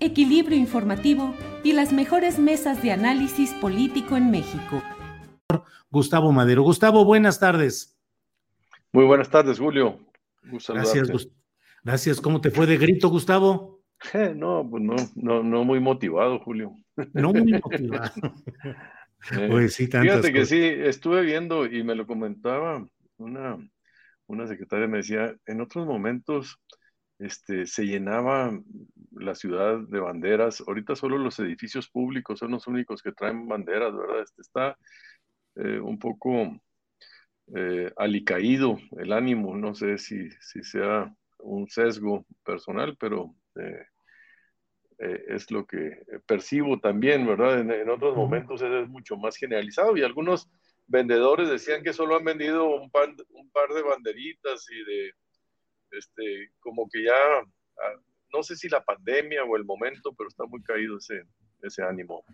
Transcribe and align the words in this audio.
equilibrio 0.00 0.56
informativo 0.56 1.34
y 1.62 1.72
las 1.72 1.92
mejores 1.92 2.38
mesas 2.38 2.82
de 2.82 2.92
análisis 2.92 3.52
político 3.54 4.16
en 4.16 4.30
México. 4.30 4.82
Gustavo 5.90 6.32
Madero. 6.32 6.62
Gustavo, 6.62 7.04
buenas 7.04 7.38
tardes. 7.40 7.98
Muy 8.92 9.04
buenas 9.04 9.28
tardes, 9.30 9.58
Julio. 9.58 9.98
Gracias, 10.42 11.10
Gust- 11.10 11.32
Gracias. 11.82 12.20
¿Cómo 12.20 12.40
te 12.40 12.50
fue 12.50 12.66
de 12.66 12.76
grito, 12.76 13.08
Gustavo? 13.08 13.80
Eh, 14.14 14.32
no, 14.36 14.66
pues 14.68 14.82
no, 14.82 14.96
no, 15.16 15.42
no 15.42 15.64
muy 15.64 15.80
motivado, 15.80 16.38
Julio. 16.40 16.74
No 17.12 17.32
muy 17.32 17.52
motivado. 17.62 18.34
Eh, 19.32 19.48
Pues 19.50 19.74
sí, 19.74 19.88
tantas 19.88 20.10
Fíjate 20.12 20.32
que 20.32 20.38
cosas. 20.40 20.48
sí, 20.48 20.62
estuve 20.62 21.22
viendo 21.22 21.66
y 21.66 21.82
me 21.82 21.94
lo 21.94 22.06
comentaba 22.06 22.86
una, 23.18 23.56
una 24.26 24.46
secretaria, 24.46 24.86
me 24.88 24.98
decía, 24.98 25.34
en 25.46 25.60
otros 25.60 25.86
momentos 25.86 26.58
este, 27.20 27.66
se 27.66 27.84
llenaba 27.84 28.58
la 29.12 29.34
ciudad 29.34 29.78
de 29.78 30.00
banderas, 30.00 30.62
ahorita 30.66 30.96
solo 30.96 31.18
los 31.18 31.38
edificios 31.38 31.88
públicos 31.88 32.38
son 32.38 32.52
los 32.52 32.66
únicos 32.66 33.02
que 33.02 33.12
traen 33.12 33.46
banderas, 33.46 33.94
¿verdad? 33.94 34.22
Este, 34.22 34.42
está 34.42 34.78
eh, 35.56 35.78
un 35.80 35.98
poco 35.98 36.60
eh, 37.54 37.92
alicaído 37.96 38.78
el 38.98 39.12
ánimo, 39.12 39.56
no 39.56 39.74
sé 39.74 39.98
si, 39.98 40.30
si 40.40 40.62
sea 40.62 41.14
un 41.38 41.68
sesgo 41.68 42.24
personal, 42.44 42.96
pero 42.98 43.34
eh, 43.56 43.86
es 45.28 45.50
lo 45.50 45.66
que 45.66 46.02
percibo 46.26 46.78
también, 46.78 47.26
¿verdad? 47.26 47.60
En, 47.60 47.70
en 47.70 47.88
otros 47.88 48.14
momentos 48.16 48.60
es 48.62 48.88
mucho 48.88 49.16
más 49.16 49.36
generalizado 49.36 49.96
y 49.96 50.02
algunos 50.02 50.50
vendedores 50.86 51.48
decían 51.48 51.82
que 51.82 51.92
solo 51.92 52.16
han 52.16 52.24
vendido 52.24 52.66
un, 52.66 52.90
pan- 52.90 53.16
un 53.30 53.50
par 53.50 53.70
de 53.70 53.82
banderitas 53.82 54.66
y 54.70 54.84
de, 54.84 55.12
este, 55.92 56.50
como 56.60 56.88
que 56.88 57.04
ya, 57.04 57.12
ah, 57.14 58.00
no 58.32 58.42
sé 58.42 58.56
si 58.56 58.68
la 58.68 58.84
pandemia 58.84 59.44
o 59.44 59.56
el 59.56 59.64
momento, 59.64 60.12
pero 60.16 60.28
está 60.28 60.44
muy 60.46 60.62
caído 60.62 60.98
ese, 60.98 61.24
ese 61.62 61.82
ánimo. 61.82 62.24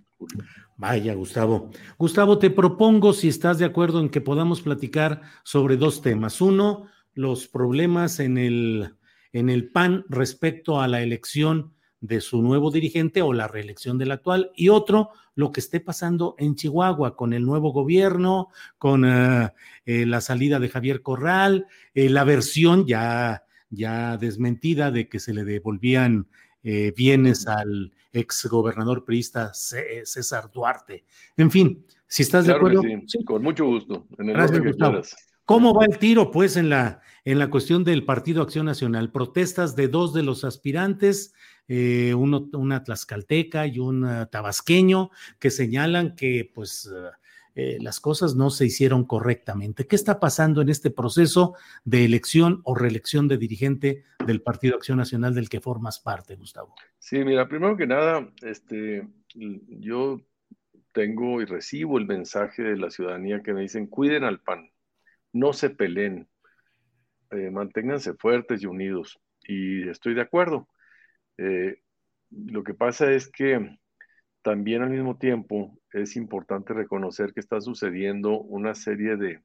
Vaya, 0.77 1.15
Gustavo. 1.15 1.71
Gustavo, 1.99 2.39
te 2.39 2.51
propongo, 2.51 3.13
si 3.13 3.29
estás 3.29 3.59
de 3.59 3.65
acuerdo 3.65 4.01
en 4.01 4.11
que 4.11 4.21
podamos 4.21 4.63
platicar 4.63 5.23
sobre 5.43 5.77
dos 5.77 6.03
temas. 6.03 6.41
Uno, 6.41 6.89
los 7.15 7.49
problemas 7.49 8.21
en 8.21 8.39
el, 8.39 8.97
en 9.33 9.49
el 9.49 9.71
PAN 9.71 10.05
respecto 10.09 10.81
a 10.81 10.89
la 10.89 11.03
elección 11.03 11.75
de 12.01 12.21
su 12.21 12.43
nuevo 12.43 12.71
dirigente 12.71 13.23
o 13.23 13.33
la 13.33 13.49
reelección 13.49 13.99
del 13.99 14.13
actual. 14.13 14.51
Y 14.55 14.69
otro, 14.69 15.11
lo 15.35 15.51
que 15.51 15.61
esté 15.61 15.81
pasando 15.81 16.35
en 16.39 16.55
Chihuahua 16.55 17.17
con 17.17 17.33
el 17.33 17.45
nuevo 17.45 17.73
gobierno, 17.73 18.49
con 18.79 19.05
eh, 19.05 19.51
eh, 19.85 20.07
la 20.07 20.21
salida 20.21 20.59
de 20.59 20.69
Javier 20.69 21.03
Corral, 21.03 21.67
eh, 21.95 22.09
la 22.11 22.25
versión 22.25 22.87
ya, 22.87 23.45
ya 23.71 24.17
desmentida 24.17 24.91
de 24.91 25.09
que 25.09 25.19
se 25.19 25.35
le 25.35 25.45
devolvían 25.45 26.29
eh, 26.63 26.93
bienes 26.97 27.47
al 27.47 27.93
exgobernador 28.13 29.05
priista 29.05 29.53
César 29.55 30.51
Duarte. 30.53 31.05
En 31.37 31.51
fin, 31.51 31.85
si 32.07 32.23
estás 32.23 32.45
Claro 32.45 32.69
de 32.69 32.77
acuerdo. 32.79 33.01
sí, 33.07 33.19
Sí. 33.19 33.25
con 33.25 33.43
mucho 33.43 33.67
gusto. 33.67 34.07
En 34.19 34.31
el 34.31 34.35
Gracias, 34.37 34.61
Gustavo. 34.63 35.03
¿Cómo 35.45 35.73
va 35.75 35.85
el 35.85 35.99
tiro, 35.99 36.33
pues, 36.33 36.57
en 36.57 36.71
la, 36.71 37.01
en 37.25 37.39
la 37.39 37.51
cuestión 37.51 37.85
del 37.85 38.05
Partido 38.05 38.43
Acción 38.43 38.67
Nacional? 38.67 39.13
Protestas 39.13 39.77
de 39.77 39.87
dos 39.87 40.13
de 40.13 40.25
los 40.25 40.43
aspirantes, 40.43 41.35
eh, 41.69 42.15
uno, 42.15 42.49
una 42.55 42.83
tlaxcalteca 42.83 43.67
y 43.69 43.79
un 43.79 44.05
eh, 44.09 44.27
tabasqueño, 44.27 45.11
que 45.39 45.51
señalan 45.51 46.17
que, 46.17 46.51
pues, 46.53 46.91
eh, 47.59 47.79
las 47.81 48.01
cosas 48.01 48.35
no 48.35 48.51
se 48.51 48.67
hicieron 48.67 49.07
correctamente. 49.07 49.87
¿Qué 49.87 49.97
está 49.97 50.21
pasando 50.21 50.61
en 50.61 50.69
este 50.69 50.91
proceso 50.91 51.55
de 51.87 52.05
elección 52.05 52.61
o 52.65 52.75
reelección 52.75 53.29
de 53.29 53.39
dirigente 53.39 54.05
del 54.27 54.43
Partido 54.43 54.77
Acción 54.77 54.99
Nacional 54.99 55.35
del 55.35 55.49
que 55.49 55.63
formas 55.63 55.99
parte, 55.99 56.37
Gustavo? 56.37 56.75
Sí, 56.99 57.25
mira, 57.25 57.49
primero 57.49 57.75
que 57.75 57.87
nada, 57.87 58.31
este, 58.43 59.09
yo 59.35 60.21
tengo 60.93 61.41
y 61.41 61.47
recibo 61.47 61.97
el 61.97 62.07
mensaje 62.07 62.63
de 62.63 62.77
la 62.77 62.91
ciudadanía 62.91 63.43
que 63.43 63.55
me 63.55 63.63
dicen, 63.63 63.87
cuiden 63.87 64.25
al 64.25 64.41
PAN, 64.41 64.71
no 65.33 65.55
se 65.55 65.71
peleen, 65.71 66.29
eh, 67.31 67.51
manténganse 67.51 68.13
fuertes 68.15 68.63
y 68.63 68.67
unidos. 68.67 69.19
Y 69.49 69.89
estoy 69.89 70.13
de 70.13 70.21
acuerdo. 70.21 70.69
Eh, 71.39 71.81
lo 72.31 72.63
que 72.65 72.75
pasa 72.75 73.11
es 73.13 73.29
que 73.29 73.79
también 74.43 74.83
al 74.83 74.91
mismo 74.91 75.17
tiempo 75.17 75.79
es 75.97 76.17
importante 76.17 76.75
reconocer 76.75 77.33
que 77.33 77.41
está 77.41 77.61
sucediendo 77.61 78.41
una 78.41 78.75
serie 78.75 79.17
de, 79.17 79.41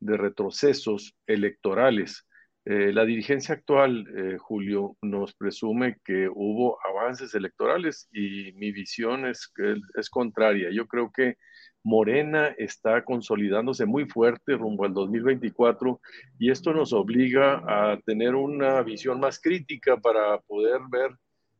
de 0.00 0.16
retrocesos 0.16 1.14
electorales. 1.26 2.26
Eh, 2.64 2.92
la 2.92 3.04
dirigencia 3.04 3.54
actual, 3.54 4.06
eh, 4.16 4.38
Julio, 4.38 4.96
nos 5.00 5.34
presume 5.34 5.98
que 6.04 6.28
hubo 6.28 6.78
avances 6.84 7.34
electorales 7.34 8.08
y 8.12 8.52
mi 8.54 8.72
visión 8.72 9.24
es, 9.24 9.52
es 9.94 10.10
contraria. 10.10 10.70
Yo 10.72 10.86
creo 10.88 11.12
que 11.12 11.36
Morena 11.84 12.48
está 12.58 13.04
consolidándose 13.04 13.86
muy 13.86 14.06
fuerte 14.06 14.56
rumbo 14.56 14.84
al 14.84 14.94
2024 14.94 16.00
y 16.40 16.50
esto 16.50 16.72
nos 16.72 16.92
obliga 16.92 17.62
a 17.68 18.00
tener 18.00 18.34
una 18.34 18.82
visión 18.82 19.20
más 19.20 19.40
crítica 19.40 19.96
para 19.96 20.40
poder 20.40 20.80
ver 20.90 21.12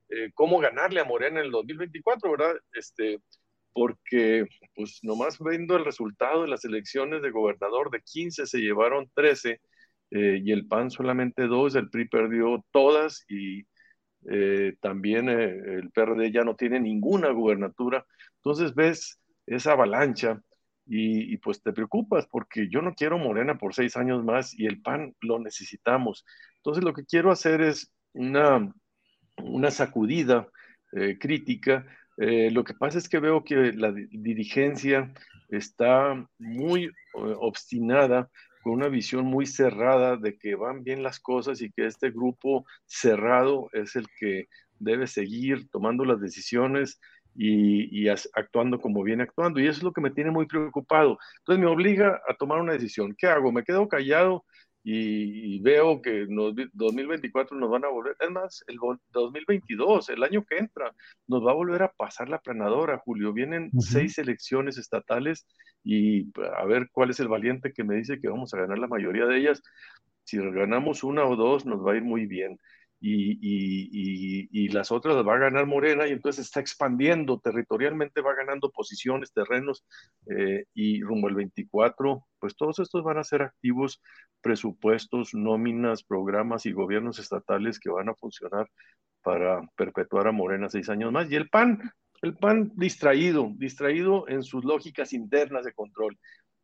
eh, 0.08 0.32
cómo 0.34 0.58
ganarle 0.58 0.98
a 0.98 1.04
Morena 1.04 1.38
en 1.38 1.46
el 1.46 1.52
2024, 1.52 2.30
¿verdad? 2.32 2.56
Este, 2.72 3.20
porque 3.76 4.46
pues 4.74 5.00
nomás 5.02 5.38
viendo 5.38 5.76
el 5.76 5.84
resultado 5.84 6.40
de 6.40 6.48
las 6.48 6.64
elecciones 6.64 7.20
de 7.20 7.30
gobernador 7.30 7.90
de 7.90 8.00
15 8.00 8.46
se 8.46 8.58
llevaron 8.58 9.10
13 9.14 9.60
eh, 10.12 10.40
y 10.42 10.50
el 10.50 10.66
PAN 10.66 10.90
solamente 10.90 11.46
dos, 11.46 11.74
el 11.74 11.90
PRI 11.90 12.08
perdió 12.08 12.64
todas 12.72 13.26
y 13.28 13.66
eh, 14.30 14.76
también 14.80 15.28
eh, 15.28 15.50
el 15.80 15.90
PRD 15.90 16.32
ya 16.32 16.42
no 16.42 16.56
tiene 16.56 16.80
ninguna 16.80 17.28
gubernatura. 17.32 18.06
Entonces 18.36 18.74
ves 18.74 19.20
esa 19.44 19.72
avalancha 19.72 20.40
y, 20.86 21.34
y, 21.34 21.36
pues 21.36 21.60
te 21.60 21.74
preocupas 21.74 22.26
porque 22.28 22.68
yo 22.70 22.80
no 22.80 22.94
quiero 22.94 23.18
Morena 23.18 23.58
por 23.58 23.74
seis 23.74 23.94
años 23.98 24.24
más 24.24 24.58
y 24.58 24.64
el 24.64 24.80
PAN 24.80 25.14
lo 25.20 25.38
necesitamos. 25.38 26.24
Entonces 26.56 26.82
lo 26.82 26.94
que 26.94 27.04
quiero 27.04 27.30
hacer 27.30 27.60
es 27.60 27.92
una, 28.14 28.72
una 29.36 29.70
sacudida 29.70 30.48
eh, 30.92 31.18
crítica. 31.18 31.84
Eh, 32.16 32.50
lo 32.50 32.64
que 32.64 32.74
pasa 32.74 32.98
es 32.98 33.08
que 33.08 33.18
veo 33.18 33.44
que 33.44 33.72
la 33.72 33.92
dirigencia 33.92 35.12
está 35.48 36.26
muy 36.38 36.84
eh, 36.84 36.90
obstinada 37.14 38.30
con 38.62 38.72
una 38.72 38.88
visión 38.88 39.26
muy 39.26 39.46
cerrada 39.46 40.16
de 40.16 40.36
que 40.38 40.54
van 40.54 40.82
bien 40.82 41.02
las 41.02 41.20
cosas 41.20 41.60
y 41.60 41.70
que 41.70 41.86
este 41.86 42.10
grupo 42.10 42.64
cerrado 42.86 43.68
es 43.72 43.96
el 43.96 44.06
que 44.18 44.48
debe 44.78 45.06
seguir 45.06 45.68
tomando 45.70 46.04
las 46.04 46.20
decisiones 46.20 46.98
y, 47.34 48.04
y 48.04 48.08
actuando 48.08 48.80
como 48.80 49.02
viene 49.02 49.22
actuando. 49.22 49.60
Y 49.60 49.68
eso 49.68 49.78
es 49.78 49.82
lo 49.84 49.92
que 49.92 50.00
me 50.00 50.10
tiene 50.10 50.30
muy 50.30 50.46
preocupado. 50.46 51.18
Entonces 51.38 51.64
me 51.64 51.70
obliga 51.70 52.20
a 52.28 52.34
tomar 52.34 52.60
una 52.60 52.72
decisión. 52.72 53.14
¿Qué 53.16 53.26
hago? 53.26 53.52
¿Me 53.52 53.62
quedo 53.62 53.88
callado 53.88 54.44
y, 54.88 55.58
veo 55.62 56.00
que 56.00 56.22
en 56.22 56.36
2024 56.72 57.56
nos 57.58 57.68
van 57.68 57.84
a 57.84 57.88
volver, 57.88 58.16
es 58.20 58.30
más, 58.30 58.64
el 58.68 58.78
2022, 59.10 60.10
el 60.10 60.22
año 60.22 60.44
que 60.44 60.58
entra, 60.58 60.94
nos 61.26 61.44
va 61.44 61.50
a 61.50 61.54
volver 61.54 61.82
a 61.82 61.90
pasar 61.90 62.28
la 62.28 62.38
planadora, 62.38 62.98
Julio. 62.98 63.32
Vienen 63.32 63.72
seis 63.80 64.16
elecciones 64.18 64.78
estatales 64.78 65.44
y 65.82 66.28
a 66.56 66.64
ver 66.66 66.88
cuál 66.92 67.10
es 67.10 67.18
el 67.18 67.26
valiente 67.26 67.72
que 67.72 67.82
me 67.82 67.96
dice 67.96 68.20
que 68.20 68.28
vamos 68.28 68.54
a 68.54 68.58
ganar 68.58 68.78
la 68.78 68.86
mayoría 68.86 69.26
de 69.26 69.38
ellas. 69.38 69.60
Si 70.22 70.38
ganamos 70.38 71.02
una 71.02 71.24
o 71.24 71.34
dos, 71.34 71.66
nos 71.66 71.84
va 71.84 71.94
a 71.94 71.96
ir 71.96 72.04
muy 72.04 72.26
bien 72.26 72.56
y, 73.00 74.68
las 74.68 74.90
otras 74.90 75.16
las 75.16 75.26
va 75.26 75.34
a 75.34 75.38
ganar 75.38 75.66
Morena 75.66 76.06
y 76.06 76.12
entonces 76.12 76.46
está 76.46 76.60
expandiendo 76.60 77.38
territorialmente, 77.38 78.20
va 78.20 78.34
ganando 78.34 78.70
posiciones, 78.70 79.32
terrenos 79.32 79.84
eh, 80.26 80.64
y 80.74 81.02
rumbo 81.02 81.28
al 81.28 81.34
24, 81.34 82.26
pues 82.38 82.56
todos 82.56 82.78
estos 82.78 83.02
van 83.04 83.18
a 83.18 83.24
ser 83.24 83.42
activos, 83.42 84.02
presupuestos, 84.40 85.34
nóminas, 85.34 86.02
programas 86.02 86.66
y 86.66 86.72
gobiernos 86.72 87.18
estatales 87.18 87.78
que 87.78 87.90
van 87.90 88.08
a 88.08 88.14
funcionar 88.14 88.68
para 89.22 89.60
perpetuar 89.76 90.28
a 90.28 90.32
Morena 90.32 90.68
seis 90.68 90.88
años 90.88 91.12
más. 91.12 91.30
Y 91.30 91.36
el 91.36 91.48
PAN, 91.48 91.80
el 92.22 92.36
PAN 92.36 92.72
distraído, 92.76 93.50
distraído 93.56 94.28
en 94.28 94.42
sus 94.42 94.64
lógicas 94.64 95.12
internas 95.12 95.64
de 95.64 95.72
control. 95.72 96.18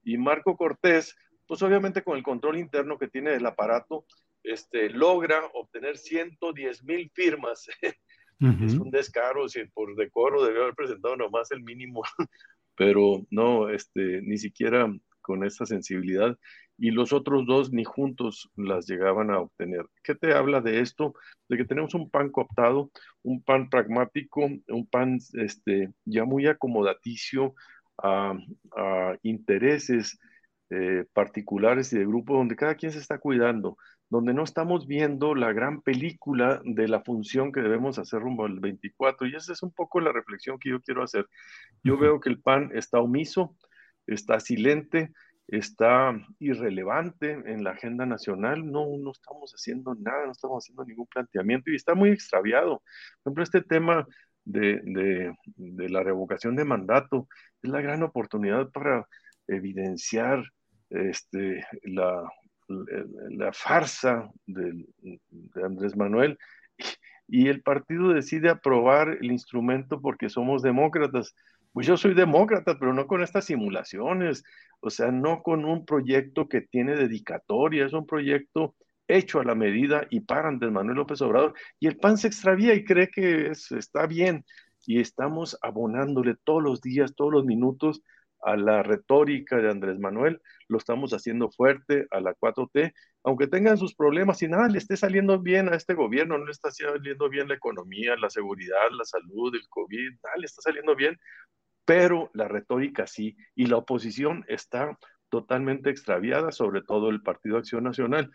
Y 0.05 0.19
Marco 0.19 0.56
Cortés, 0.56 1.14
pues 1.46 1.62
obviamente 1.62 2.02
con 2.02 2.17
el 2.17 2.23
control 2.23 2.58
interno 2.58 2.99
que 2.99 3.08
tiene 3.08 3.31
del 3.31 3.46
aparato, 3.46 4.05
este, 4.44 4.90
logra 4.90 5.44
obtener 5.54 5.98
110 5.98 6.84
mil 6.84 7.10
firmas. 7.14 7.68
Es 8.42 8.74
un 8.74 8.90
descaro, 8.90 9.48
si 9.48 9.64
por 9.66 9.94
decoro 9.94 10.44
debe 10.44 10.62
haber 10.62 10.74
presentado 10.74 11.16
nomás 11.16 11.52
el 11.52 11.62
mínimo, 11.62 12.02
pero 12.74 13.24
no, 13.30 13.68
este, 13.68 14.20
ni 14.20 14.36
siquiera 14.36 14.92
con 15.20 15.44
esa 15.44 15.64
sensibilidad. 15.64 16.36
Y 16.76 16.90
los 16.90 17.12
otros 17.12 17.46
dos 17.46 17.72
ni 17.72 17.84
juntos 17.84 18.50
las 18.56 18.88
llegaban 18.88 19.30
a 19.30 19.38
obtener. 19.38 19.86
¿Qué 20.02 20.16
te 20.16 20.34
habla 20.34 20.60
de 20.60 20.80
esto? 20.80 21.14
De 21.48 21.56
que 21.56 21.64
tenemos 21.64 21.94
un 21.94 22.10
PAN 22.10 22.30
cooptado, 22.30 22.90
un 23.22 23.44
PAN 23.44 23.70
pragmático, 23.70 24.40
un 24.66 24.86
PAN 24.90 25.18
este, 25.34 25.92
ya 26.04 26.24
muy 26.24 26.48
acomodaticio 26.48 27.54
a, 28.02 28.34
intereses 29.22 30.18
eh, 30.70 31.04
particulares 31.12 31.92
y 31.92 31.98
de 31.98 32.06
grupo 32.06 32.36
donde 32.36 32.56
cada 32.56 32.74
quien 32.74 32.90
se 32.90 32.98
está 32.98 33.18
cuidando 33.18 33.76
donde 34.12 34.34
no 34.34 34.44
estamos 34.44 34.86
viendo 34.86 35.34
la 35.34 35.54
gran 35.54 35.80
película 35.80 36.60
de 36.66 36.86
la 36.86 37.00
función 37.00 37.50
que 37.50 37.62
debemos 37.62 37.98
hacer 37.98 38.20
rumbo 38.20 38.44
al 38.44 38.60
24. 38.60 39.26
Y 39.26 39.34
esa 39.34 39.54
es 39.54 39.62
un 39.62 39.72
poco 39.72 40.00
la 40.00 40.12
reflexión 40.12 40.58
que 40.58 40.68
yo 40.68 40.82
quiero 40.82 41.02
hacer. 41.02 41.26
Yo 41.82 41.96
veo 41.96 42.20
que 42.20 42.28
el 42.28 42.38
PAN 42.38 42.72
está 42.74 43.00
omiso, 43.00 43.56
está 44.06 44.38
silente, 44.38 45.14
está 45.48 46.14
irrelevante 46.38 47.30
en 47.30 47.64
la 47.64 47.70
agenda 47.70 48.04
nacional. 48.04 48.70
No, 48.70 48.98
no 48.98 49.12
estamos 49.12 49.50
haciendo 49.54 49.94
nada, 49.94 50.26
no 50.26 50.32
estamos 50.32 50.62
haciendo 50.62 50.84
ningún 50.84 51.06
planteamiento 51.06 51.70
y 51.70 51.76
está 51.76 51.94
muy 51.94 52.10
extraviado. 52.10 52.82
Por 53.22 53.30
ejemplo, 53.30 53.44
este 53.44 53.62
tema 53.62 54.06
de, 54.44 55.32
de 55.56 55.88
la 55.88 56.02
revocación 56.02 56.54
de 56.54 56.66
mandato 56.66 57.28
es 57.62 57.70
la 57.70 57.80
gran 57.80 58.02
oportunidad 58.02 58.70
para 58.72 59.08
evidenciar 59.46 60.44
este, 60.90 61.64
la, 61.84 62.30
la 62.68 63.52
farsa 63.52 64.30
de, 64.46 64.86
Andrés 65.62 65.96
Manuel 65.96 66.38
y 67.28 67.48
el 67.48 67.62
partido 67.62 68.12
decide 68.12 68.50
aprobar 68.50 69.18
el 69.20 69.32
instrumento 69.32 70.00
porque 70.00 70.28
somos 70.28 70.62
demócratas. 70.62 71.34
Pues 71.72 71.86
yo 71.86 71.96
soy 71.96 72.14
demócrata, 72.14 72.78
pero 72.78 72.92
no 72.92 73.06
con 73.06 73.22
estas 73.22 73.46
simulaciones, 73.46 74.44
o 74.80 74.90
sea, 74.90 75.10
no 75.10 75.42
con 75.42 75.64
un 75.64 75.86
proyecto 75.86 76.48
que 76.48 76.60
tiene 76.60 76.94
dedicatoria, 76.94 77.86
es 77.86 77.94
un 77.94 78.06
proyecto 78.06 78.74
hecho 79.08 79.40
a 79.40 79.44
la 79.44 79.54
medida 79.54 80.06
y 80.10 80.20
para 80.20 80.48
Andrés 80.48 80.72
Manuel 80.72 80.98
López 80.98 81.20
Obrador. 81.22 81.54
Y 81.80 81.86
el 81.86 81.96
PAN 81.96 82.18
se 82.18 82.28
extravía 82.28 82.74
y 82.74 82.84
cree 82.84 83.08
que 83.08 83.50
está 83.50 84.06
bien 84.06 84.44
y 84.86 85.00
estamos 85.00 85.58
abonándole 85.62 86.34
todos 86.44 86.62
los 86.62 86.80
días, 86.80 87.14
todos 87.14 87.32
los 87.32 87.44
minutos 87.44 88.02
a 88.42 88.56
la 88.56 88.82
retórica 88.82 89.56
de 89.56 89.70
Andrés 89.70 89.98
Manuel, 89.98 90.40
lo 90.68 90.78
estamos 90.78 91.12
haciendo 91.12 91.50
fuerte 91.50 92.06
a 92.10 92.20
la 92.20 92.34
4T, 92.34 92.92
aunque 93.24 93.46
tengan 93.46 93.78
sus 93.78 93.94
problemas 93.94 94.42
y 94.42 94.48
nada 94.48 94.68
le 94.68 94.78
esté 94.78 94.96
saliendo 94.96 95.38
bien 95.40 95.68
a 95.68 95.76
este 95.76 95.94
gobierno, 95.94 96.38
no 96.38 96.46
le 96.46 96.52
está 96.52 96.70
saliendo 96.70 97.28
bien 97.28 97.48
la 97.48 97.54
economía, 97.54 98.16
la 98.16 98.30
seguridad, 98.30 98.90
la 98.90 99.04
salud, 99.04 99.54
el 99.54 99.68
COVID, 99.68 100.10
nada 100.24 100.36
le 100.38 100.46
está 100.46 100.62
saliendo 100.62 100.96
bien, 100.96 101.18
pero 101.84 102.30
la 102.34 102.48
retórica 102.48 103.06
sí, 103.06 103.36
y 103.54 103.66
la 103.66 103.76
oposición 103.76 104.44
está 104.48 104.98
totalmente 105.28 105.90
extraviada, 105.90 106.52
sobre 106.52 106.82
todo 106.82 107.08
el 107.10 107.22
Partido 107.22 107.56
Acción 107.56 107.84
Nacional. 107.84 108.30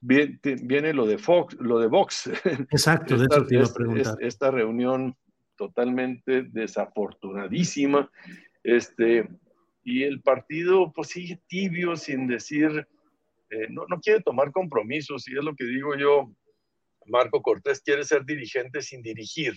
Viene, 0.00 0.92
lo 0.92 1.06
de 1.06 1.18
Fox, 1.18 1.56
lo 1.58 1.78
de 1.78 1.88
Vox. 1.88 2.26
Exacto, 2.70 3.16
de 3.16 3.26
eso 3.30 3.44
te 3.44 3.54
iba 3.56 3.64
a 3.64 3.72
preguntar. 3.72 4.16
esta 4.20 4.50
reunión 4.50 5.16
totalmente 5.56 6.42
desafortunadísima 6.42 8.10
este, 8.64 9.28
y 9.84 10.04
el 10.04 10.20
partido 10.22 10.92
pues 10.92 11.08
sigue 11.08 11.40
tibio 11.46 11.96
sin 11.96 12.26
decir, 12.26 12.86
eh, 13.50 13.66
no, 13.70 13.84
no 13.88 14.00
quiere 14.00 14.22
tomar 14.22 14.52
compromisos, 14.52 15.28
y 15.28 15.36
es 15.36 15.44
lo 15.44 15.54
que 15.54 15.64
digo 15.64 15.96
yo, 15.96 16.32
Marco 17.06 17.42
Cortés 17.42 17.80
quiere 17.80 18.04
ser 18.04 18.24
dirigente 18.24 18.80
sin 18.80 19.02
dirigir, 19.02 19.54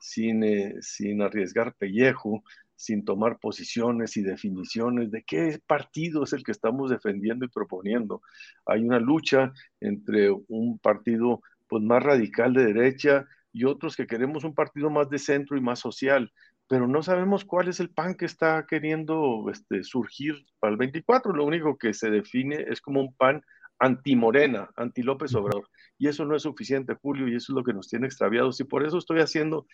sin, 0.00 0.44
eh, 0.44 0.74
sin 0.80 1.22
arriesgar 1.22 1.74
pellejo, 1.76 2.42
sin 2.76 3.04
tomar 3.04 3.38
posiciones 3.38 4.16
y 4.16 4.22
definiciones 4.22 5.10
de 5.10 5.22
qué 5.22 5.58
partido 5.66 6.24
es 6.24 6.32
el 6.32 6.42
que 6.42 6.52
estamos 6.52 6.90
defendiendo 6.90 7.44
y 7.44 7.48
proponiendo. 7.48 8.20
Hay 8.66 8.82
una 8.82 8.98
lucha 8.98 9.52
entre 9.80 10.30
un 10.30 10.78
partido 10.78 11.40
pues, 11.68 11.82
más 11.82 12.02
radical 12.02 12.52
de 12.52 12.66
derecha 12.66 13.26
y 13.52 13.64
otros 13.64 13.96
que 13.96 14.06
queremos 14.06 14.44
un 14.44 14.54
partido 14.54 14.90
más 14.90 15.08
de 15.08 15.18
centro 15.18 15.56
y 15.56 15.60
más 15.60 15.78
social 15.78 16.32
pero 16.68 16.88
no 16.88 17.02
sabemos 17.02 17.44
cuál 17.44 17.68
es 17.68 17.80
el 17.80 17.90
PAN 17.90 18.14
que 18.14 18.24
está 18.24 18.66
queriendo 18.66 19.50
este, 19.50 19.84
surgir 19.84 20.34
para 20.58 20.72
el 20.72 20.78
24. 20.78 21.32
Lo 21.34 21.44
único 21.44 21.76
que 21.76 21.92
se 21.92 22.10
define 22.10 22.64
es 22.68 22.80
como 22.80 23.00
un 23.00 23.14
PAN 23.14 23.42
anti-Morena, 23.78 24.70
anti-López 24.76 25.34
Obrador. 25.34 25.68
Y 25.98 26.08
eso 26.08 26.24
no 26.24 26.36
es 26.36 26.42
suficiente, 26.42 26.94
Julio, 26.94 27.28
y 27.28 27.36
eso 27.36 27.52
es 27.52 27.56
lo 27.56 27.64
que 27.64 27.74
nos 27.74 27.88
tiene 27.88 28.06
extraviados. 28.06 28.60
Y 28.60 28.64
por 28.64 28.84
eso 28.86 28.98
estoy 28.98 29.20
haciendo 29.20 29.66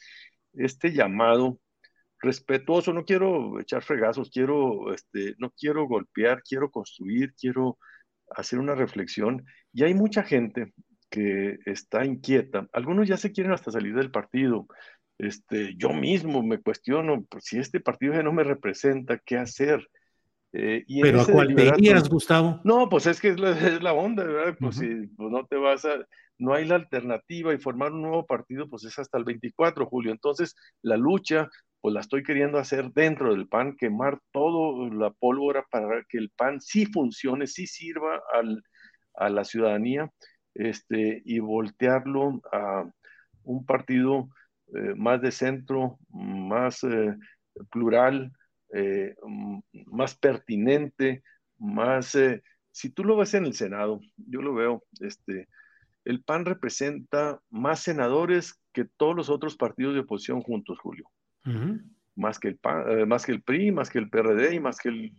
este 0.55 0.93
llamado 0.93 1.61
respetuoso. 2.21 2.93
No 2.93 3.05
quiero 3.05 3.61
echar 3.61 3.83
fregazos, 3.83 4.31
quiero, 4.31 4.93
este, 4.93 5.35
no 5.39 5.51
quiero 5.51 5.87
golpear, 5.87 6.43
quiero 6.43 6.71
construir, 6.71 7.35
quiero 7.35 7.79
hacer 8.31 8.59
una 8.59 8.75
reflexión. 8.75 9.45
Y 9.73 9.85
hay 9.85 9.95
mucha 9.95 10.23
gente 10.25 10.73
que 11.11 11.59
está 11.67 12.05
inquieta. 12.05 12.69
Algunos 12.73 13.09
ya 13.09 13.17
se 13.17 13.33
quieren 13.33 13.53
hasta 13.53 13.71
salir 13.71 13.95
del 13.95 14.11
partido. 14.11 14.67
Este, 15.21 15.75
yo 15.77 15.91
mismo 15.91 16.43
me 16.43 16.63
cuestiono, 16.63 17.25
pues, 17.29 17.45
si 17.45 17.59
este 17.59 17.79
partido 17.79 18.15
ya 18.15 18.23
no 18.23 18.33
me 18.33 18.43
representa, 18.43 19.19
¿qué 19.19 19.37
hacer? 19.37 19.87
Eh, 20.53 20.85
¿Pero 21.03 21.21
a 21.21 21.27
cuál 21.27 21.55
te 21.55 21.67
irías, 21.67 22.09
Gustavo? 22.09 22.61
No, 22.65 22.89
pues 22.89 23.07
es 23.07 23.21
que 23.21 23.29
es 23.29 23.39
la, 23.39 23.53
onda, 23.93 24.25
¿verdad? 24.25 24.57
Pues 24.59 24.77
si 24.77 25.07
pues 25.17 25.31
no 25.31 25.47
te 25.47 25.57
vas 25.57 25.85
a, 25.85 26.07
no 26.39 26.55
hay 26.55 26.65
la 26.65 26.77
alternativa 26.77 27.53
y 27.53 27.59
formar 27.59 27.93
un 27.93 28.01
nuevo 28.03 28.25
partido, 28.25 28.69
pues 28.69 28.85
es 28.85 28.99
hasta 28.99 29.19
el 29.19 29.25
24, 29.25 29.85
Julio. 29.85 30.11
Entonces, 30.11 30.57
la 30.81 30.97
lucha, 30.97 31.51
pues 31.83 31.93
la 31.93 32.01
estoy 32.01 32.23
queriendo 32.23 32.59
hacer 32.59 32.91
dentro 32.93 33.33
del 33.35 33.47
PAN, 33.47 33.77
quemar 33.77 34.21
toda 34.33 34.89
la 34.93 35.11
pólvora 35.11 35.67
para 35.71 36.03
que 36.09 36.17
el 36.17 36.31
PAN 36.31 36.63
sí 36.63 36.87
funcione, 36.87 37.47
sí 37.47 37.67
sirva 37.67 38.23
al, 38.33 38.63
a 39.15 39.29
la 39.29 39.45
ciudadanía, 39.45 40.11
este, 40.55 41.21
y 41.27 41.41
voltearlo 41.41 42.41
a 42.51 42.91
un 43.45 43.67
partido 43.67 44.31
eh, 44.75 44.95
más 44.97 45.21
de 45.21 45.31
centro, 45.31 45.99
más 46.11 46.85
eh, 46.85 47.17
plural, 47.71 48.33
eh, 48.73 49.15
más 49.87 50.15
pertinente, 50.15 51.23
más... 51.59 52.17
si 52.71 52.91
tú 52.91 53.05
lo 53.05 53.17
ves 53.17 53.35
en 53.35 53.47
el 53.47 53.55
Senado, 53.55 54.01
yo 54.17 54.43
lo 54.43 54.55
veo, 54.55 54.85
este, 55.01 55.49
el 56.05 56.23
PAN 56.23 56.45
representa 56.45 57.41
más 57.51 57.81
senadores 57.81 58.61
que 58.73 58.85
todos 58.85 59.17
los 59.17 59.29
otros 59.29 59.57
partidos 59.57 59.95
de 59.95 60.01
oposición 60.01 60.41
juntos, 60.41 60.79
Julio. 60.79 61.11
más, 62.15 62.39
que 62.39 62.49
el 62.49 62.57
PAN, 62.59 63.09
más 63.09 63.27
que 63.27 63.33
el 63.33 63.43
PRI, 63.43 63.73
más 63.73 63.91
que 63.91 63.99
el 63.99 64.09
PRD 64.09 64.55
y 64.55 64.61
más 64.61 64.79
que 64.79 64.89
el 64.91 65.13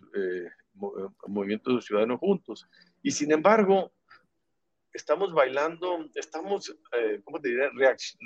Movimiento 1.28 1.76
de 1.76 1.82
Ciudadanos 1.82 2.20
juntos. 2.20 2.68
Y 3.04 3.12
sin 3.12 3.32
embargo, 3.32 3.92
estamos 4.94 5.34
bailando, 5.34 6.06
estamos, 6.16 6.76
eh, 6.98 7.22
¿cómo 7.24 7.40
te 7.40 7.50
diré?, 7.50 7.70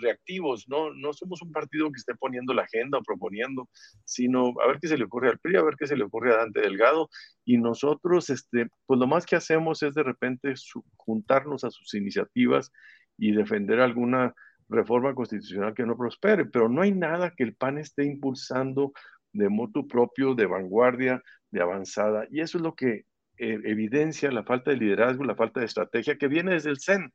reactivos, 0.01 0.67
¿no? 0.67 0.93
No 0.93 1.13
somos 1.13 1.41
un 1.41 1.51
partido 1.51 1.91
que 1.91 1.97
esté 1.97 2.15
poniendo 2.15 2.53
la 2.53 2.63
agenda 2.63 2.97
o 2.97 3.03
proponiendo, 3.03 3.69
sino 4.03 4.53
a 4.63 4.67
ver 4.67 4.79
qué 4.79 4.87
se 4.87 4.97
le 4.97 5.05
ocurre 5.05 5.29
al 5.29 5.39
PRI, 5.39 5.57
a 5.57 5.63
ver 5.63 5.75
qué 5.77 5.87
se 5.87 5.95
le 5.95 6.03
ocurre 6.03 6.33
a 6.33 6.37
Dante 6.37 6.61
Delgado, 6.61 7.09
y 7.43 7.57
nosotros, 7.57 8.29
este, 8.29 8.67
pues 8.85 8.99
lo 8.99 9.07
más 9.07 9.25
que 9.25 9.35
hacemos 9.35 9.83
es 9.83 9.93
de 9.93 10.03
repente 10.03 10.53
juntarnos 10.97 11.63
a 11.63 11.71
sus 11.71 11.93
iniciativas 11.93 12.71
y 13.17 13.31
defender 13.31 13.79
alguna 13.79 14.33
reforma 14.67 15.13
constitucional 15.13 15.73
que 15.73 15.85
no 15.85 15.95
prospere, 15.95 16.45
pero 16.45 16.69
no 16.69 16.81
hay 16.81 16.91
nada 16.91 17.33
que 17.35 17.43
el 17.43 17.55
PAN 17.55 17.77
esté 17.77 18.05
impulsando 18.05 18.93
de 19.31 19.49
motu 19.49 19.87
propio, 19.87 20.33
de 20.33 20.47
vanguardia, 20.47 21.21
de 21.51 21.61
avanzada, 21.61 22.27
y 22.31 22.41
eso 22.41 22.57
es 22.57 22.63
lo 22.63 22.73
que 22.73 23.05
eh, 23.37 23.59
evidencia 23.63 24.31
la 24.31 24.43
falta 24.43 24.71
de 24.71 24.77
liderazgo, 24.77 25.23
la 25.23 25.35
falta 25.35 25.59
de 25.59 25.65
estrategia 25.65 26.17
que 26.17 26.27
viene 26.27 26.53
desde 26.53 26.69
el 26.69 26.79
CEN, 26.79 27.13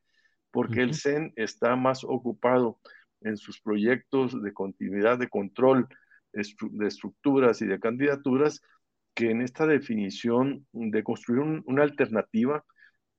porque 0.51 0.81
el 0.81 0.93
CEN 0.93 1.33
está 1.35 1.75
más 1.75 2.03
ocupado 2.03 2.79
en 3.21 3.37
sus 3.37 3.61
proyectos 3.61 4.41
de 4.41 4.53
continuidad, 4.53 5.17
de 5.17 5.29
control 5.29 5.87
de 6.33 6.87
estructuras 6.87 7.61
y 7.61 7.65
de 7.65 7.79
candidaturas, 7.79 8.61
que 9.13 9.31
en 9.31 9.41
esta 9.41 9.67
definición 9.67 10.65
de 10.71 11.03
construir 11.03 11.61
una 11.65 11.83
alternativa 11.83 12.63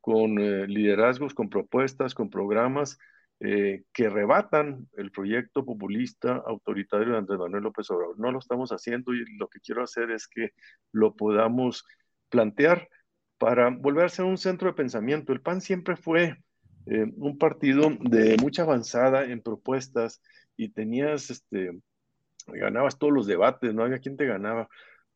con 0.00 0.38
eh, 0.38 0.66
liderazgos, 0.66 1.34
con 1.34 1.50
propuestas, 1.50 2.14
con 2.14 2.30
programas 2.30 2.98
eh, 3.40 3.82
que 3.92 4.08
rebatan 4.08 4.88
el 4.96 5.10
proyecto 5.10 5.64
populista 5.64 6.42
autoritario 6.46 7.12
de 7.12 7.18
Andrés 7.18 7.38
Manuel 7.38 7.64
López 7.64 7.90
Obrador. 7.90 8.18
No 8.18 8.30
lo 8.30 8.38
estamos 8.38 8.70
haciendo 8.70 9.12
y 9.14 9.24
lo 9.36 9.48
que 9.48 9.60
quiero 9.60 9.82
hacer 9.82 10.10
es 10.10 10.28
que 10.28 10.50
lo 10.92 11.14
podamos 11.16 11.84
plantear 12.32 12.88
para 13.38 13.68
volver 13.68 14.06
a 14.06 14.08
ser 14.08 14.24
un 14.24 14.38
centro 14.38 14.68
de 14.68 14.74
pensamiento. 14.74 15.32
El 15.32 15.42
PAN 15.42 15.60
siempre 15.60 15.96
fue 15.96 16.38
eh, 16.86 17.06
un 17.16 17.38
partido 17.38 17.90
de 18.00 18.36
mucha 18.40 18.62
avanzada 18.62 19.24
en 19.24 19.42
propuestas 19.42 20.20
y 20.56 20.70
tenías, 20.70 21.30
este, 21.30 21.78
ganabas 22.46 22.98
todos 22.98 23.12
los 23.12 23.26
debates, 23.26 23.74
no 23.74 23.84
había 23.84 23.98
quien 24.00 24.16
te 24.16 24.26
ganaba, 24.26 24.68